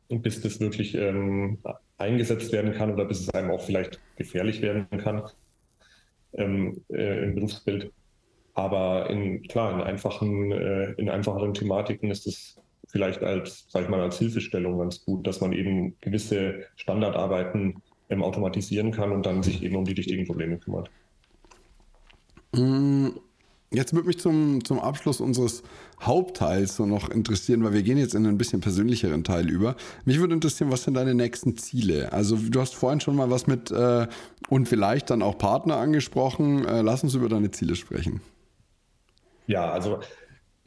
bis 0.10 0.42
das 0.42 0.60
wirklich 0.60 0.96
ähm, 0.96 1.60
eingesetzt 1.98 2.52
werden 2.52 2.74
kann 2.74 2.92
oder 2.92 3.06
bis 3.06 3.22
es 3.22 3.30
einem 3.30 3.52
auch 3.52 3.62
vielleicht 3.62 4.00
gefährlich 4.16 4.62
werden 4.62 4.88
kann 4.98 5.24
ähm, 6.34 6.84
äh, 6.90 7.24
im 7.24 7.36
Berufsbild. 7.36 7.92
Aber 8.54 9.10
in, 9.10 9.44
klar, 9.44 9.74
in 9.74 9.82
einfachen, 9.82 10.52
äh, 10.52 10.92
in 10.94 11.10
einfacheren 11.10 11.54
Thematiken 11.54 12.12
ist 12.12 12.28
es 12.28 12.60
vielleicht 12.88 13.24
als, 13.24 13.68
sag 13.70 13.84
ich 13.84 13.90
mal, 13.90 14.02
als 14.02 14.18
Hilfestellung 14.18 14.80
ganz 14.80 15.06
gut, 15.06 15.26
dass 15.28 15.42
man 15.42 15.54
eben 15.54 15.96
gewisse 16.02 16.66
Standardarbeiten 16.76 17.82
ähm, 18.10 18.24
automatisieren 18.24 18.92
kann 18.92 19.12
und 19.12 19.26
dann 19.26 19.44
sich 19.44 19.64
eben 19.64 19.76
um 19.76 19.86
die 19.86 19.96
wichtigen 19.96 20.26
Probleme 20.26 20.58
kümmert. 20.58 20.90
Jetzt 23.72 23.94
würde 23.94 24.08
mich 24.08 24.18
zum, 24.20 24.66
zum 24.66 24.80
Abschluss 24.80 25.22
unseres 25.22 25.62
Hauptteils 26.02 26.76
so 26.76 26.88
noch 26.88 27.10
interessieren, 27.10 27.64
weil 27.64 27.74
wir 27.74 27.84
gehen 27.84 28.00
jetzt 28.00 28.16
in 28.16 28.26
einen 28.26 28.38
bisschen 28.38 28.62
persönlicheren 28.62 29.24
Teil 29.24 29.48
über. 29.48 29.76
Mich 30.06 30.20
würde 30.20 30.34
interessieren, 30.34 30.72
was 30.72 30.84
sind 30.84 30.96
deine 30.96 31.14
nächsten 31.14 31.56
Ziele? 31.56 32.12
Also 32.12 32.36
du 32.36 32.60
hast 32.60 32.74
vorhin 32.74 33.00
schon 33.00 33.16
mal 33.16 33.30
was 33.30 33.46
mit 33.46 33.70
äh, 33.70 34.08
und 34.48 34.68
vielleicht 34.68 35.12
dann 35.12 35.22
auch 35.22 35.38
Partner 35.38 35.78
angesprochen. 35.78 36.66
Äh, 36.66 36.82
lass 36.82 37.04
uns 37.04 37.14
über 37.14 37.30
deine 37.30 37.52
Ziele 37.52 37.76
sprechen. 37.76 38.22
Ja, 39.46 39.72
also 39.72 40.00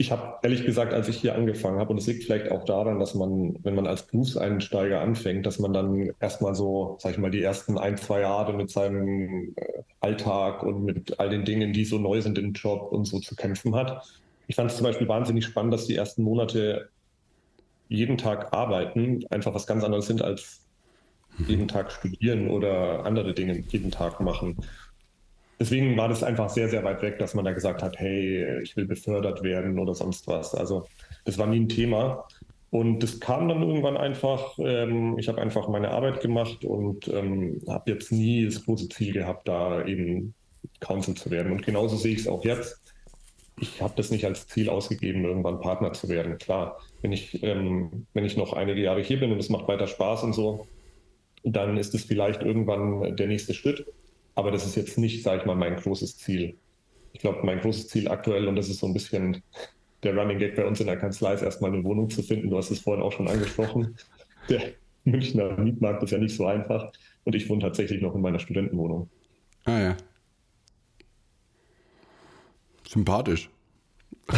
ich 0.03 0.11
habe 0.11 0.39
ehrlich 0.43 0.67
gesagt, 0.67 0.93
als 0.93 1.09
ich 1.09 1.17
hier 1.17 1.37
angefangen 1.37 1.79
habe, 1.79 1.91
und 1.91 1.99
es 1.99 2.09
liegt 2.09 2.25
vielleicht 2.25 2.51
auch 2.51 2.65
daran, 2.65 2.99
dass 2.99 3.15
man, 3.15 3.57
wenn 3.63 3.77
man 3.77 3.87
als 3.87 4.03
Berufseinsteiger 4.03 5.01
anfängt, 5.01 5.47
dass 5.47 5.61
man 5.61 5.73
dann 5.73 6.11
erstmal 6.19 6.57
so, 6.57 6.97
sag 6.99 7.13
ich 7.13 7.19
mal, 7.19 7.31
die 7.31 7.43
ersten 7.43 7.79
ein, 7.79 7.97
zwei 7.97 8.21
Jahre 8.23 8.53
mit 8.53 8.69
seinem 8.69 9.55
äh, 9.55 9.83
Alltag 10.01 10.65
und 10.65 10.85
mit 10.85 11.21
all 11.21 11.31
den 11.31 11.45
Dingen, 11.45 11.73
die 11.73 11.85
so 11.85 11.99
neu 11.99 12.21
sind 12.21 12.37
im 12.37 12.53
Job 12.53 12.91
und 12.91 13.05
so 13.05 13.21
zu 13.21 13.37
kämpfen 13.37 13.77
hat. 13.77 14.05
Ich 14.49 14.57
fand 14.57 14.73
es 14.73 14.77
zum 14.77 14.85
Beispiel 14.85 15.07
wahnsinnig 15.07 15.45
spannend, 15.45 15.73
dass 15.73 15.87
die 15.87 15.95
ersten 15.95 16.25
Monate 16.25 16.91
jeden 17.89 18.19
Tag 18.19 18.53
arbeiten 18.53 19.25
einfach 19.31 19.55
was 19.55 19.69
ganz 19.69 19.85
anderes 19.85 20.07
sind 20.07 20.21
als 20.21 20.67
jeden 21.47 21.69
Tag 21.69 21.93
studieren 21.93 22.51
oder 22.51 23.07
andere 23.07 23.35
Dinge 23.35 23.63
jeden 23.69 23.93
Tag 23.93 24.21
machen. 24.21 24.57
Deswegen 25.63 25.97
war 25.97 26.09
das 26.09 26.25
einfach 26.25 26.51
sehr, 26.51 26.69
sehr 26.69 26.83
weit 26.83 27.03
weg, 27.03 27.21
dass 27.21 27.35
man 27.35 27.45
da 27.45 27.53
gesagt 27.53 27.85
hat, 27.85 27.97
hey, 27.97 28.61
ich 28.63 28.77
will 28.77 28.85
befördert 28.85 29.45
werden 29.45 29.79
oder 29.79 29.95
sonst 29.95 30.27
was. 30.27 30.57
Also 30.57 30.89
das 31.25 31.39
war 31.39 31.47
nie 31.47 31.61
ein 31.61 31.69
Thema. 31.69 32.27
Und 32.71 32.99
das 32.99 33.21
kam 33.21 33.49
dann 33.49 33.63
irgendwann 33.63 33.97
einfach. 33.97 34.59
Ähm, 34.59 35.17
ich 35.21 35.29
habe 35.29 35.41
einfach 35.41 35.69
meine 35.69 35.93
Arbeit 35.93 36.21
gemacht 36.21 36.65
und 36.65 37.07
ähm, 37.07 37.63
habe 37.69 37.93
jetzt 37.93 38.11
nie 38.11 38.45
das 38.45 38.65
große 38.65 38.89
Ziel 38.89 39.13
gehabt, 39.13 39.47
da 39.47 39.87
eben 39.87 40.35
Counsel 40.81 41.15
zu 41.15 41.31
werden. 41.31 41.53
Und 41.53 41.65
genauso 41.65 41.95
sehe 41.95 42.15
ich 42.15 42.23
es 42.23 42.27
auch 42.27 42.45
jetzt. 42.45 42.83
Ich 43.61 43.81
habe 43.81 43.93
das 43.95 44.11
nicht 44.11 44.25
als 44.25 44.49
Ziel 44.49 44.69
ausgegeben, 44.69 45.25
irgendwann 45.25 45.61
Partner 45.61 45.93
zu 45.93 46.09
werden. 46.09 46.39
Klar, 46.39 46.81
wenn 47.03 47.13
ich, 47.13 47.41
ähm, 47.45 48.09
wenn 48.15 48.25
ich 48.25 48.37
noch 48.37 48.53
einige 48.53 48.83
Jahre 48.83 49.03
hier 49.03 49.21
bin 49.21 49.31
und 49.31 49.39
es 49.39 49.49
macht 49.49 49.69
weiter 49.69 49.87
Spaß 49.87 50.25
und 50.25 50.33
so, 50.33 50.67
dann 51.45 51.77
ist 51.77 51.95
es 51.95 52.03
vielleicht 52.03 52.43
irgendwann 52.43 53.15
der 53.15 53.29
nächste 53.29 53.55
Schritt. 53.55 53.87
Aber 54.35 54.51
das 54.51 54.67
ist 54.67 54.77
jetzt 54.77 54.99
nicht, 54.99 55.23
sage 55.23 55.41
ich 55.41 55.47
mal, 55.47 55.55
mein 55.57 55.77
großes 55.77 56.17
Ziel. 56.19 56.57
Ich 57.13 57.21
glaube, 57.21 57.45
mein 57.45 57.61
großes 57.61 57.89
Ziel 57.89 58.09
aktuell, 58.09 58.49
und 58.49 58.57
das 58.57 58.69
ist 58.69 58.81
so 58.81 58.87
ein 58.87 58.95
bisschen 58.95 59.43
der 60.03 60.17
Running 60.17 60.39
Gag 60.39 60.57
bei 60.57 60.67
uns 60.67 60.81
in 60.81 60.87
der 60.87 60.97
Kanzlei, 60.97 61.35
ist 61.35 61.43
erstmal 61.43 61.73
eine 61.73 61.85
Wohnung 61.85 62.09
zu 62.11 62.23
finden. 62.23 62.51
Du 62.51 62.57
hast 62.57 62.71
es 62.71 62.81
vorhin 62.81 63.03
auch 63.03 63.13
schon 63.13 63.29
angesprochen. 63.29 63.97
Der 64.49 64.73
Münchner 65.05 65.57
Mietmarkt 65.59 66.03
ist 66.03 66.11
ja 66.11 66.19
nicht 66.19 66.35
so 66.35 66.47
einfach. 66.47 66.91
Und 67.25 67.35
ich 67.35 67.49
wohne 67.49 67.61
tatsächlich 67.61 68.01
noch 68.03 68.15
in 68.15 68.21
meiner 68.21 68.39
Studentenwohnung. 68.39 69.09
Ah 69.65 69.79
ja. 69.79 69.97
Sympathisch. 72.89 73.49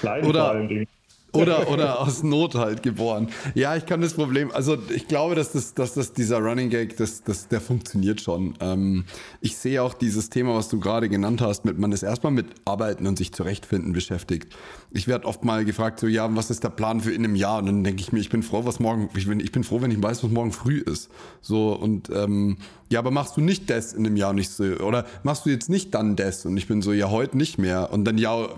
Klein 0.00 0.24
Oder, 0.24 0.40
vor 0.40 0.50
allen 0.50 0.68
Dingen. 0.68 0.86
Oder, 1.32 1.70
oder 1.70 2.00
aus 2.00 2.22
Not 2.22 2.54
halt 2.54 2.82
geboren. 2.82 3.28
Ja, 3.54 3.74
ich 3.74 3.86
kann 3.86 4.02
das 4.02 4.12
Problem, 4.14 4.50
also 4.50 4.76
ich 4.94 5.08
glaube, 5.08 5.34
dass 5.34 5.52
das, 5.52 5.72
dass 5.72 5.94
das 5.94 6.12
dieser 6.12 6.38
Running 6.38 6.68
Gag, 6.68 6.96
das, 6.98 7.22
das, 7.22 7.48
der 7.48 7.62
funktioniert 7.62 8.20
schon. 8.20 8.54
Ähm, 8.60 9.04
ich 9.40 9.56
sehe 9.56 9.82
auch 9.82 9.94
dieses 9.94 10.28
Thema, 10.28 10.54
was 10.54 10.68
du 10.68 10.78
gerade 10.78 11.08
genannt 11.08 11.40
hast, 11.40 11.64
mit 11.64 11.78
man 11.78 11.90
ist 11.92 12.02
erstmal 12.02 12.32
mit 12.32 12.46
Arbeiten 12.66 13.06
und 13.06 13.16
sich 13.16 13.32
zurechtfinden 13.32 13.94
beschäftigt. 13.94 14.54
Ich 14.90 15.08
werde 15.08 15.26
oft 15.26 15.42
mal 15.42 15.64
gefragt, 15.64 16.00
so, 16.00 16.06
ja, 16.06 16.28
was 16.36 16.50
ist 16.50 16.64
der 16.64 16.70
Plan 16.70 17.00
für 17.00 17.12
in 17.12 17.24
einem 17.24 17.34
Jahr? 17.34 17.58
Und 17.58 17.66
dann 17.66 17.82
denke 17.82 18.02
ich 18.02 18.12
mir, 18.12 18.20
ich 18.20 18.28
bin 18.28 18.42
froh, 18.42 18.66
was 18.66 18.78
morgen, 18.78 19.08
ich 19.16 19.26
bin, 19.26 19.40
ich 19.40 19.52
bin 19.52 19.64
froh, 19.64 19.80
wenn 19.80 19.90
ich 19.90 20.02
weiß, 20.02 20.22
was 20.22 20.30
morgen 20.30 20.52
früh 20.52 20.78
ist. 20.78 21.10
So, 21.40 21.72
und 21.72 22.10
ähm, 22.10 22.58
ja, 22.92 22.98
aber 22.98 23.10
machst 23.10 23.38
du 23.38 23.40
nicht 23.40 23.70
das 23.70 23.94
in 23.94 24.04
einem 24.04 24.16
Jahr 24.16 24.34
nicht 24.34 24.50
so? 24.50 24.64
Oder 24.64 25.06
machst 25.22 25.46
du 25.46 25.50
jetzt 25.50 25.70
nicht 25.70 25.94
dann 25.94 26.14
das? 26.14 26.44
Und 26.44 26.58
ich 26.58 26.68
bin 26.68 26.82
so, 26.82 26.92
ja, 26.92 27.08
heute 27.08 27.38
nicht 27.38 27.56
mehr. 27.56 27.90
Und 27.90 28.04
dann, 28.04 28.18
ja, 28.18 28.48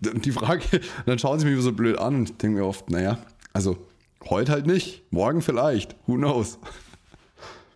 die 0.00 0.30
Frage, 0.30 0.62
dann 1.06 1.18
schauen 1.18 1.40
sie 1.40 1.46
mich 1.46 1.58
so 1.62 1.72
blöd 1.72 1.98
an 2.04 2.16
und 2.16 2.42
denke 2.42 2.58
mir 2.58 2.66
oft, 2.66 2.90
naja, 2.90 3.18
also 3.52 3.76
heute 4.28 4.52
halt 4.52 4.66
nicht, 4.66 5.02
morgen 5.10 5.42
vielleicht, 5.42 5.96
who 6.06 6.14
knows? 6.14 6.58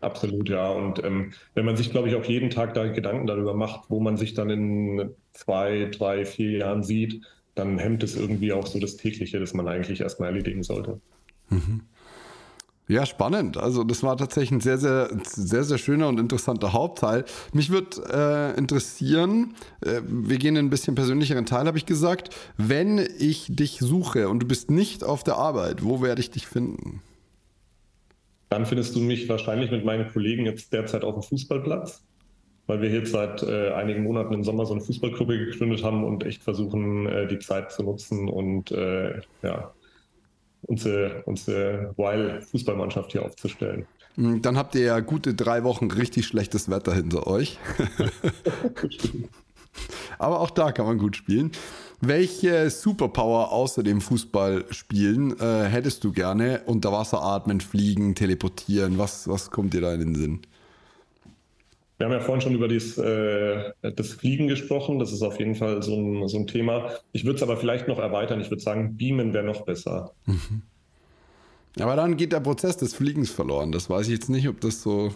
Absolut, 0.01 0.49
ja. 0.49 0.69
Und 0.69 1.03
ähm, 1.03 1.33
wenn 1.55 1.65
man 1.65 1.77
sich, 1.77 1.91
glaube 1.91 2.09
ich, 2.09 2.15
auch 2.15 2.25
jeden 2.25 2.51
Tag 2.51 2.75
da 2.75 2.87
Gedanken 2.87 3.27
darüber 3.27 3.55
macht, 3.55 3.91
wo 3.91 4.01
man 4.01 4.17
sich 4.17 4.35
dann 4.35 4.51
in 4.51 5.11
zwei, 5.33 5.91
drei, 5.91 6.25
vier 6.25 6.59
Jahren 6.59 6.83
sieht, 6.83 7.23
dann 7.55 7.79
hemmt 7.79 8.03
es 8.03 8.17
irgendwie 8.17 8.53
auch 8.53 8.67
so 8.67 8.79
das 8.79 8.97
tägliche, 8.97 9.41
das 9.41 9.55
man 9.55 9.67
eigentlich 9.67 10.01
erstmal 10.01 10.29
erledigen 10.29 10.63
sollte. 10.63 11.01
Mhm. 11.49 11.83
Ja, 12.89 13.05
spannend. 13.05 13.57
Also 13.57 13.83
das 13.83 14.05
war 14.05 14.17
tatsächlich 14.17 14.53
ein 14.53 14.61
sehr, 14.61 14.79
sehr, 14.79 15.11
sehr, 15.25 15.65
sehr 15.65 15.79
schöner 15.79 16.09
und 16.09 16.21
interessanter 16.21 16.73
Hauptteil. 16.73 17.25
Mich 17.53 17.71
würde 17.71 18.55
äh, 18.55 18.57
interessieren, 18.57 19.55
äh, 19.81 20.03
wir 20.07 20.39
gehen 20.39 20.55
in 20.55 20.67
ein 20.67 20.71
bisschen 20.71 20.95
persönlicheren 20.95 21.47
Teil, 21.47 21.67
habe 21.67 21.79
ich 21.79 21.87
gesagt. 21.87 22.31
Wenn 22.57 22.99
ich 23.19 23.47
dich 23.49 23.79
suche 23.81 24.29
und 24.29 24.41
du 24.41 24.47
bist 24.47 24.71
nicht 24.71 25.03
auf 25.03 25.25
der 25.25 25.37
Arbeit, 25.37 25.83
wo 25.83 26.01
werde 26.01 26.21
ich 26.21 26.31
dich 26.31 26.47
finden? 26.47 27.03
Dann 28.51 28.67
findest 28.67 28.95
du 28.95 29.01
mich 29.01 29.29
wahrscheinlich 29.29 29.73
mit 29.73 29.85
meinen 29.85 30.09
Kollegen 30.13 30.47
jetzt 30.47 30.73
derzeit 30.73 31.03
auf 31.03 31.15
dem 31.15 31.23
Fußballplatz, 31.25 32.05
weil 32.69 32.83
wir 32.83 32.91
jetzt 32.91 33.11
seit 33.11 33.43
äh, 33.43 33.73
einigen 33.73 34.05
Monaten 34.05 34.33
im 34.33 34.45
Sommer 34.45 34.65
so 34.65 34.75
eine 34.75 34.83
Fußballgruppe 34.83 35.37
gegründet 35.37 35.83
haben 35.83 36.05
und 36.05 36.25
echt 36.25 36.45
versuchen, 36.45 37.07
äh, 37.07 37.27
die 37.27 37.41
Zeit 37.41 37.73
zu 37.73 37.83
nutzen 37.83 38.29
und 38.29 38.71
äh, 38.71 39.21
ja, 39.43 39.73
unsere, 40.63 41.23
unsere 41.25 41.95
Wild-Fußballmannschaft 41.97 43.13
hier 43.13 43.25
aufzustellen. 43.25 43.87
Hm, 44.17 44.43
Dann 44.43 44.57
habt 44.57 44.75
ihr 44.75 44.83
ja 44.83 45.01
gute 45.01 45.35
drei 45.35 45.65
Wochen 45.65 45.91
richtig 45.91 46.27
schlechtes 46.27 46.71
Wetter 46.71 46.95
hinter 46.95 47.27
euch. 47.27 47.59
Aber 50.19 50.41
auch 50.41 50.51
da 50.51 50.73
kann 50.73 50.87
man 50.87 50.99
gut 50.99 51.17
spielen. 51.17 51.53
Welche 52.01 52.71
Superpower 52.71 53.53
außer 53.53 53.83
dem 53.83 54.01
Fußballspielen 54.01 55.39
äh, 55.39 55.65
hättest 55.65 56.05
du 56.05 56.13
gerne? 56.13 56.63
Unter 56.67 56.93
Wasser 56.93 57.23
atmen, 57.23 57.61
fliegen, 57.61 58.15
teleportieren. 58.15 58.99
Was, 58.99 59.29
was 59.29 59.51
kommt 59.51 59.75
dir 59.75 59.81
da 59.83 59.93
in 59.93 60.01
den 60.01 60.15
Sinn? 60.15 60.41
Wir 61.99 62.07
haben 62.07 62.13
ja 62.13 62.21
vorhin 62.21 62.43
schon 62.43 62.55
über 62.55 62.69
dies, 62.69 62.99
äh, 62.99 63.73
das 63.81 64.13
Fliegen 64.13 64.49
gesprochen. 64.49 64.99
Das 64.99 65.13
ist 65.13 65.23
auf 65.23 65.39
jeden 65.39 65.55
Fall 65.55 65.83
so 65.83 65.97
ein, 65.97 66.29
so 66.29 66.39
ein 66.39 66.47
Thema. 66.47 66.91
Ich 67.13 67.25
würde 67.25 67.37
es 67.37 67.43
aber 67.43 67.57
vielleicht 67.57 67.89
noch 67.89 67.99
erweitern. 67.99 68.41
Ich 68.41 68.51
würde 68.51 68.63
sagen, 68.63 68.97
Beamen 68.97 69.33
wäre 69.33 69.45
noch 69.45 69.63
besser. 69.65 70.13
Aber 71.79 71.97
dann 71.97 72.17
geht 72.17 72.33
der 72.33 72.41
Prozess 72.41 72.77
des 72.77 72.95
Fliegens 72.95 73.31
verloren. 73.31 73.73
Das 73.73 73.89
weiß 73.89 74.07
ich 74.07 74.15
jetzt 74.15 74.29
nicht, 74.29 74.49
ob 74.49 74.61
das 74.61 74.83
so. 74.83 75.13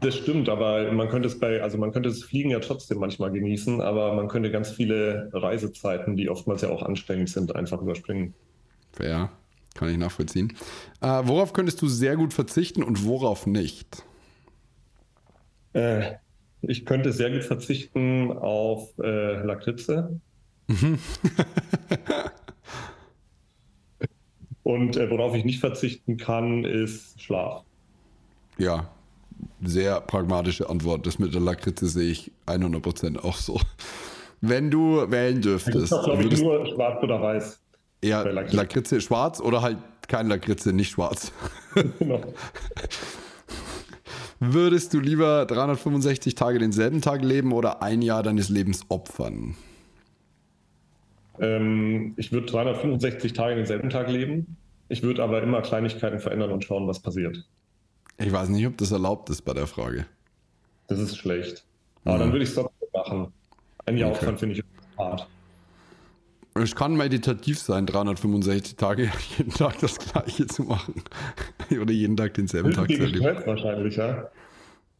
Das 0.00 0.16
stimmt, 0.16 0.48
aber 0.48 0.90
man 0.92 1.08
könnte 1.08 1.28
es 1.28 1.38
bei, 1.38 1.62
also 1.62 1.78
man 1.78 1.92
könnte 1.92 2.08
das 2.08 2.22
Fliegen 2.22 2.50
ja 2.50 2.58
trotzdem 2.58 2.98
manchmal 2.98 3.30
genießen, 3.30 3.80
aber 3.80 4.12
man 4.14 4.28
könnte 4.28 4.50
ganz 4.50 4.70
viele 4.70 5.30
Reisezeiten, 5.32 6.16
die 6.16 6.28
oftmals 6.28 6.62
ja 6.62 6.70
auch 6.70 6.82
anstrengend 6.82 7.28
sind, 7.28 7.54
einfach 7.54 7.80
überspringen. 7.80 8.34
Ja, 9.00 9.30
kann 9.74 9.88
ich 9.88 9.96
nachvollziehen. 9.96 10.52
Äh, 11.00 11.22
worauf 11.24 11.52
könntest 11.52 11.80
du 11.80 11.88
sehr 11.88 12.16
gut 12.16 12.32
verzichten 12.32 12.82
und 12.82 13.04
worauf 13.04 13.46
nicht? 13.46 14.04
Äh, 15.74 16.12
ich 16.62 16.86
könnte 16.86 17.12
sehr 17.12 17.30
gut 17.30 17.44
verzichten 17.44 18.32
auf 18.32 18.96
äh, 18.98 19.42
Lakritze. 19.44 20.18
Und 24.62 24.96
äh, 24.96 25.10
worauf 25.10 25.34
ich 25.34 25.44
nicht 25.44 25.60
verzichten 25.60 26.16
kann, 26.16 26.64
ist 26.64 27.20
Schlaf. 27.20 27.62
Ja, 28.56 28.88
sehr 29.62 30.00
pragmatische 30.00 30.70
Antwort. 30.70 31.06
Das 31.06 31.18
mit 31.18 31.34
der 31.34 31.42
Lakritze 31.42 31.86
sehe 31.86 32.10
ich 32.10 32.32
100% 32.46 33.18
auch 33.18 33.36
so. 33.36 33.60
Wenn 34.40 34.70
du 34.70 35.10
wählen 35.10 35.36
Das 35.42 35.64
dürftest, 35.64 35.92
doch, 35.92 36.04
glaube 36.04 36.24
ich, 36.24 36.40
nur 36.40 36.66
schwarz 36.66 37.02
oder 37.02 37.20
weiß. 37.20 37.60
bei 38.24 38.30
Lakritze. 38.32 38.56
Lakritze 38.56 39.00
schwarz 39.00 39.40
oder 39.40 39.60
halt 39.62 39.78
kein 40.08 40.28
Lakritze, 40.28 40.72
nicht 40.72 40.90
schwarz. 40.90 41.32
Genau. 41.98 42.20
Würdest 44.52 44.92
du 44.92 45.00
lieber 45.00 45.46
365 45.46 46.34
Tage 46.34 46.58
denselben 46.58 47.00
Tag 47.00 47.22
leben 47.22 47.52
oder 47.52 47.82
ein 47.82 48.02
Jahr 48.02 48.22
deines 48.22 48.48
Lebens 48.48 48.84
opfern? 48.88 49.54
ähm, 51.40 52.14
ich 52.16 52.30
würde 52.30 52.46
365 52.46 53.32
Tage 53.32 53.56
denselben 53.56 53.90
Tag 53.90 54.08
leben. 54.10 54.56
Ich 54.88 55.02
würde 55.02 55.22
aber 55.22 55.42
immer 55.42 55.62
Kleinigkeiten 55.62 56.18
verändern 56.20 56.52
und 56.52 56.64
schauen, 56.64 56.86
was 56.86 57.00
passiert. 57.00 57.42
Ich 58.18 58.30
weiß 58.32 58.50
nicht, 58.50 58.66
ob 58.66 58.76
das 58.76 58.92
erlaubt 58.92 59.30
ist 59.30 59.42
bei 59.42 59.54
der 59.54 59.66
Frage. 59.66 60.06
Das 60.86 60.98
ist 60.98 61.16
schlecht. 61.16 61.64
Aber 62.04 62.16
Mhm. 62.16 62.20
dann 62.20 62.32
würde 62.32 62.42
ich 62.44 62.50
es 62.50 62.54
trotzdem 62.54 62.88
machen. 62.92 63.32
Ein 63.86 63.96
Jahr 63.96 64.10
Okay. 64.10 64.18
Aufwand 64.20 64.40
finde 64.40 64.54
ich 64.56 64.64
hart. 64.98 65.26
Es 66.54 66.76
kann 66.76 66.96
meditativ 66.96 67.58
sein, 67.58 67.84
365 67.84 68.76
Tage 68.76 69.10
jeden 69.36 69.50
Tag 69.50 69.78
das 69.80 69.98
Gleiche 69.98 70.46
zu 70.46 70.62
machen. 70.62 71.02
Oder 71.70 71.92
jeden 71.92 72.16
Tag 72.16 72.34
denselben 72.34 72.72
Tag 72.72 72.88
zu 72.88 73.00
erleben. 73.00 73.42
Wahrscheinlich, 73.44 73.96
ja. 73.96 74.30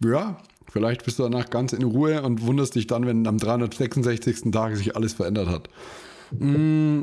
Ja, 0.05 0.39
vielleicht 0.69 1.05
bist 1.05 1.21
du 1.21 1.23
danach 1.23 1.51
ganz 1.51 1.73
in 1.73 1.85
Ruhe 1.85 2.23
und 2.23 2.45
wunderst 2.45 2.75
dich 2.75 2.89
dann, 2.89 3.07
wenn 3.07 3.27
am 3.29 3.39
366. 3.39 4.51
Tag 4.51 4.77
sich 4.77 4.97
alles 4.97 5.15
verändert 5.15 5.49
hat. 5.49 5.69
Mm, 6.33 7.03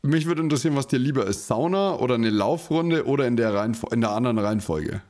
mich 0.00 0.24
würde 0.24 0.40
interessieren, 0.40 0.74
was 0.74 0.86
dir 0.86 0.98
lieber 0.98 1.26
ist: 1.26 1.46
Sauna 1.46 1.96
oder 1.96 2.14
eine 2.14 2.30
Laufrunde 2.30 3.06
oder 3.06 3.26
in 3.26 3.36
der, 3.36 3.52
Reihenfo 3.52 3.88
in 3.88 4.00
der 4.00 4.12
anderen 4.12 4.38
Reihenfolge? 4.38 5.02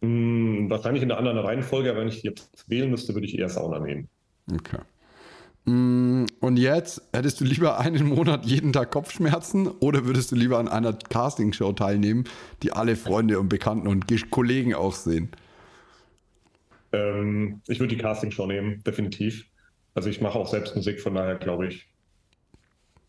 Hm, 0.00 0.70
wahrscheinlich 0.70 1.02
in 1.02 1.08
der 1.08 1.18
anderen 1.18 1.38
Reihenfolge, 1.38 1.90
aber 1.90 2.00
wenn 2.00 2.08
ich 2.08 2.22
jetzt 2.22 2.64
wählen 2.68 2.90
müsste, 2.90 3.12
würde 3.12 3.26
ich 3.26 3.38
eher 3.38 3.50
Sauna 3.50 3.78
nehmen. 3.78 4.08
Okay. 4.50 4.78
Mm, 5.66 6.26
und 6.40 6.56
jetzt, 6.58 7.02
hättest 7.12 7.40
du 7.40 7.44
lieber 7.44 7.78
einen 7.78 8.06
Monat 8.06 8.46
jeden 8.46 8.72
Tag 8.72 8.92
Kopfschmerzen 8.92 9.66
oder 9.66 10.06
würdest 10.06 10.30
du 10.30 10.36
lieber 10.36 10.58
an 10.58 10.68
einer 10.68 10.92
Castingshow 10.92 11.72
teilnehmen, 11.72 12.24
die 12.62 12.72
alle 12.72 12.94
Freunde 12.94 13.40
und 13.40 13.48
Bekannten 13.48 13.88
und 13.88 14.06
Kollegen 14.30 14.74
auch 14.74 14.94
sehen? 14.94 15.30
Ähm, 16.92 17.60
ich 17.66 17.80
würde 17.80 17.96
die 17.96 18.00
Castingshow 18.00 18.46
nehmen, 18.46 18.82
definitiv. 18.84 19.46
Also 19.94 20.08
ich 20.08 20.20
mache 20.20 20.38
auch 20.38 20.46
selbst 20.46 20.76
Musik, 20.76 21.00
von 21.00 21.14
daher 21.14 21.34
glaube 21.34 21.66
ich, 21.66 21.88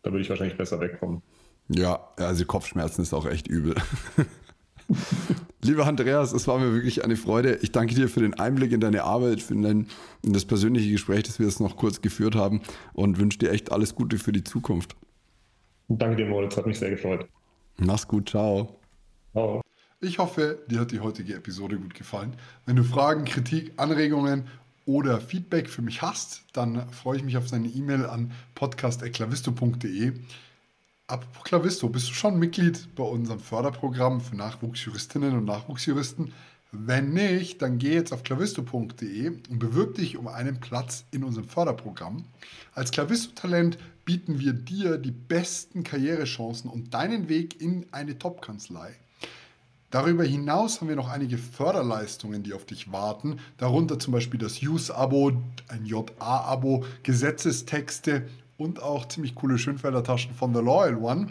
da 0.02 0.10
würde 0.10 0.22
ich 0.22 0.30
wahrscheinlich 0.30 0.56
besser 0.56 0.80
wegkommen. 0.80 1.22
Ja, 1.68 2.08
also 2.16 2.44
Kopfschmerzen 2.44 3.02
ist 3.02 3.14
auch 3.14 3.26
echt 3.26 3.46
übel. 3.46 3.76
Lieber 5.62 5.86
Andreas, 5.86 6.32
es 6.32 6.46
war 6.46 6.58
mir 6.58 6.72
wirklich 6.72 7.04
eine 7.04 7.16
Freude. 7.16 7.58
Ich 7.62 7.72
danke 7.72 7.94
dir 7.94 8.08
für 8.08 8.20
den 8.20 8.34
Einblick 8.34 8.72
in 8.72 8.80
deine 8.80 9.04
Arbeit, 9.04 9.42
für 9.42 9.54
dein, 9.54 9.86
in 10.22 10.32
das 10.32 10.44
persönliche 10.44 10.90
Gespräch, 10.90 11.24
das 11.24 11.38
wir 11.38 11.46
jetzt 11.46 11.60
noch 11.60 11.76
kurz 11.76 12.00
geführt 12.00 12.34
haben 12.34 12.62
und 12.94 13.18
wünsche 13.18 13.38
dir 13.38 13.50
echt 13.50 13.72
alles 13.72 13.94
Gute 13.94 14.18
für 14.18 14.32
die 14.32 14.44
Zukunft. 14.44 14.96
Danke 15.88 16.16
dir, 16.16 16.26
Moritz, 16.26 16.56
hat 16.56 16.66
mich 16.66 16.78
sehr 16.78 16.90
gefreut. 16.90 17.26
Mach's 17.76 18.06
gut, 18.06 18.30
ciao. 18.30 18.78
Ciao. 19.32 19.62
Ich 20.00 20.18
hoffe, 20.18 20.64
dir 20.68 20.80
hat 20.80 20.92
die 20.92 21.00
heutige 21.00 21.34
Episode 21.34 21.76
gut 21.76 21.94
gefallen. 21.94 22.34
Wenn 22.66 22.76
du 22.76 22.84
Fragen, 22.84 23.24
Kritik, 23.24 23.72
Anregungen 23.78 24.46
oder 24.86 25.20
Feedback 25.20 25.68
für 25.68 25.82
mich 25.82 26.02
hast, 26.02 26.44
dann 26.52 26.88
freue 26.92 27.16
ich 27.16 27.24
mich 27.24 27.36
auf 27.36 27.46
deine 27.48 27.68
E-Mail 27.68 28.06
an 28.06 28.32
podcast.eklavisto.de. 28.54 30.12
Apropos 31.10 31.42
Klavisto, 31.42 31.88
bist 31.88 32.10
du 32.10 32.12
schon 32.12 32.38
Mitglied 32.38 32.94
bei 32.94 33.02
unserem 33.02 33.40
Förderprogramm 33.40 34.20
für 34.20 34.36
Nachwuchsjuristinnen 34.36 35.38
und 35.38 35.46
Nachwuchsjuristen? 35.46 36.34
Wenn 36.70 37.14
nicht, 37.14 37.62
dann 37.62 37.78
geh 37.78 37.94
jetzt 37.94 38.12
auf 38.12 38.22
klavisto.de 38.24 39.28
und 39.48 39.58
bewirb 39.58 39.94
dich 39.94 40.18
um 40.18 40.28
einen 40.28 40.60
Platz 40.60 41.06
in 41.10 41.24
unserem 41.24 41.48
Förderprogramm. 41.48 42.26
Als 42.74 42.90
Klavisto-Talent 42.90 43.78
bieten 44.04 44.38
wir 44.38 44.52
dir 44.52 44.98
die 44.98 45.10
besten 45.10 45.82
Karrierechancen 45.82 46.68
und 46.68 46.92
deinen 46.92 47.30
Weg 47.30 47.58
in 47.58 47.86
eine 47.90 48.18
Top-Kanzlei. 48.18 48.94
Darüber 49.90 50.24
hinaus 50.24 50.82
haben 50.82 50.88
wir 50.88 50.96
noch 50.96 51.08
einige 51.08 51.38
Förderleistungen, 51.38 52.42
die 52.42 52.52
auf 52.52 52.66
dich 52.66 52.92
warten, 52.92 53.38
darunter 53.56 53.98
zum 53.98 54.12
Beispiel 54.12 54.38
das 54.38 54.60
Use-Abo, 54.62 55.32
ein 55.68 55.86
JA-Abo, 55.86 56.84
Gesetzestexte 57.02 58.28
und 58.58 58.82
auch 58.82 59.08
ziemlich 59.08 59.34
coole 59.34 59.56
Schönfelder 59.56 60.04
Taschen 60.04 60.34
von 60.34 60.52
The 60.54 60.60
Loyal 60.60 60.96
One. 60.96 61.28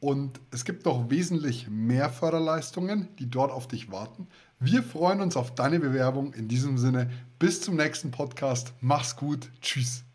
Und 0.00 0.40
es 0.52 0.64
gibt 0.64 0.86
noch 0.86 1.10
wesentlich 1.10 1.68
mehr 1.68 2.08
Förderleistungen, 2.08 3.08
die 3.18 3.28
dort 3.28 3.50
auf 3.50 3.66
dich 3.66 3.90
warten. 3.90 4.28
Wir 4.60 4.82
freuen 4.82 5.20
uns 5.20 5.36
auf 5.36 5.54
deine 5.54 5.80
Bewerbung. 5.80 6.32
In 6.32 6.48
diesem 6.48 6.78
Sinne, 6.78 7.10
bis 7.38 7.60
zum 7.60 7.76
nächsten 7.76 8.12
Podcast. 8.12 8.72
Mach's 8.80 9.16
gut. 9.16 9.50
Tschüss. 9.60 10.07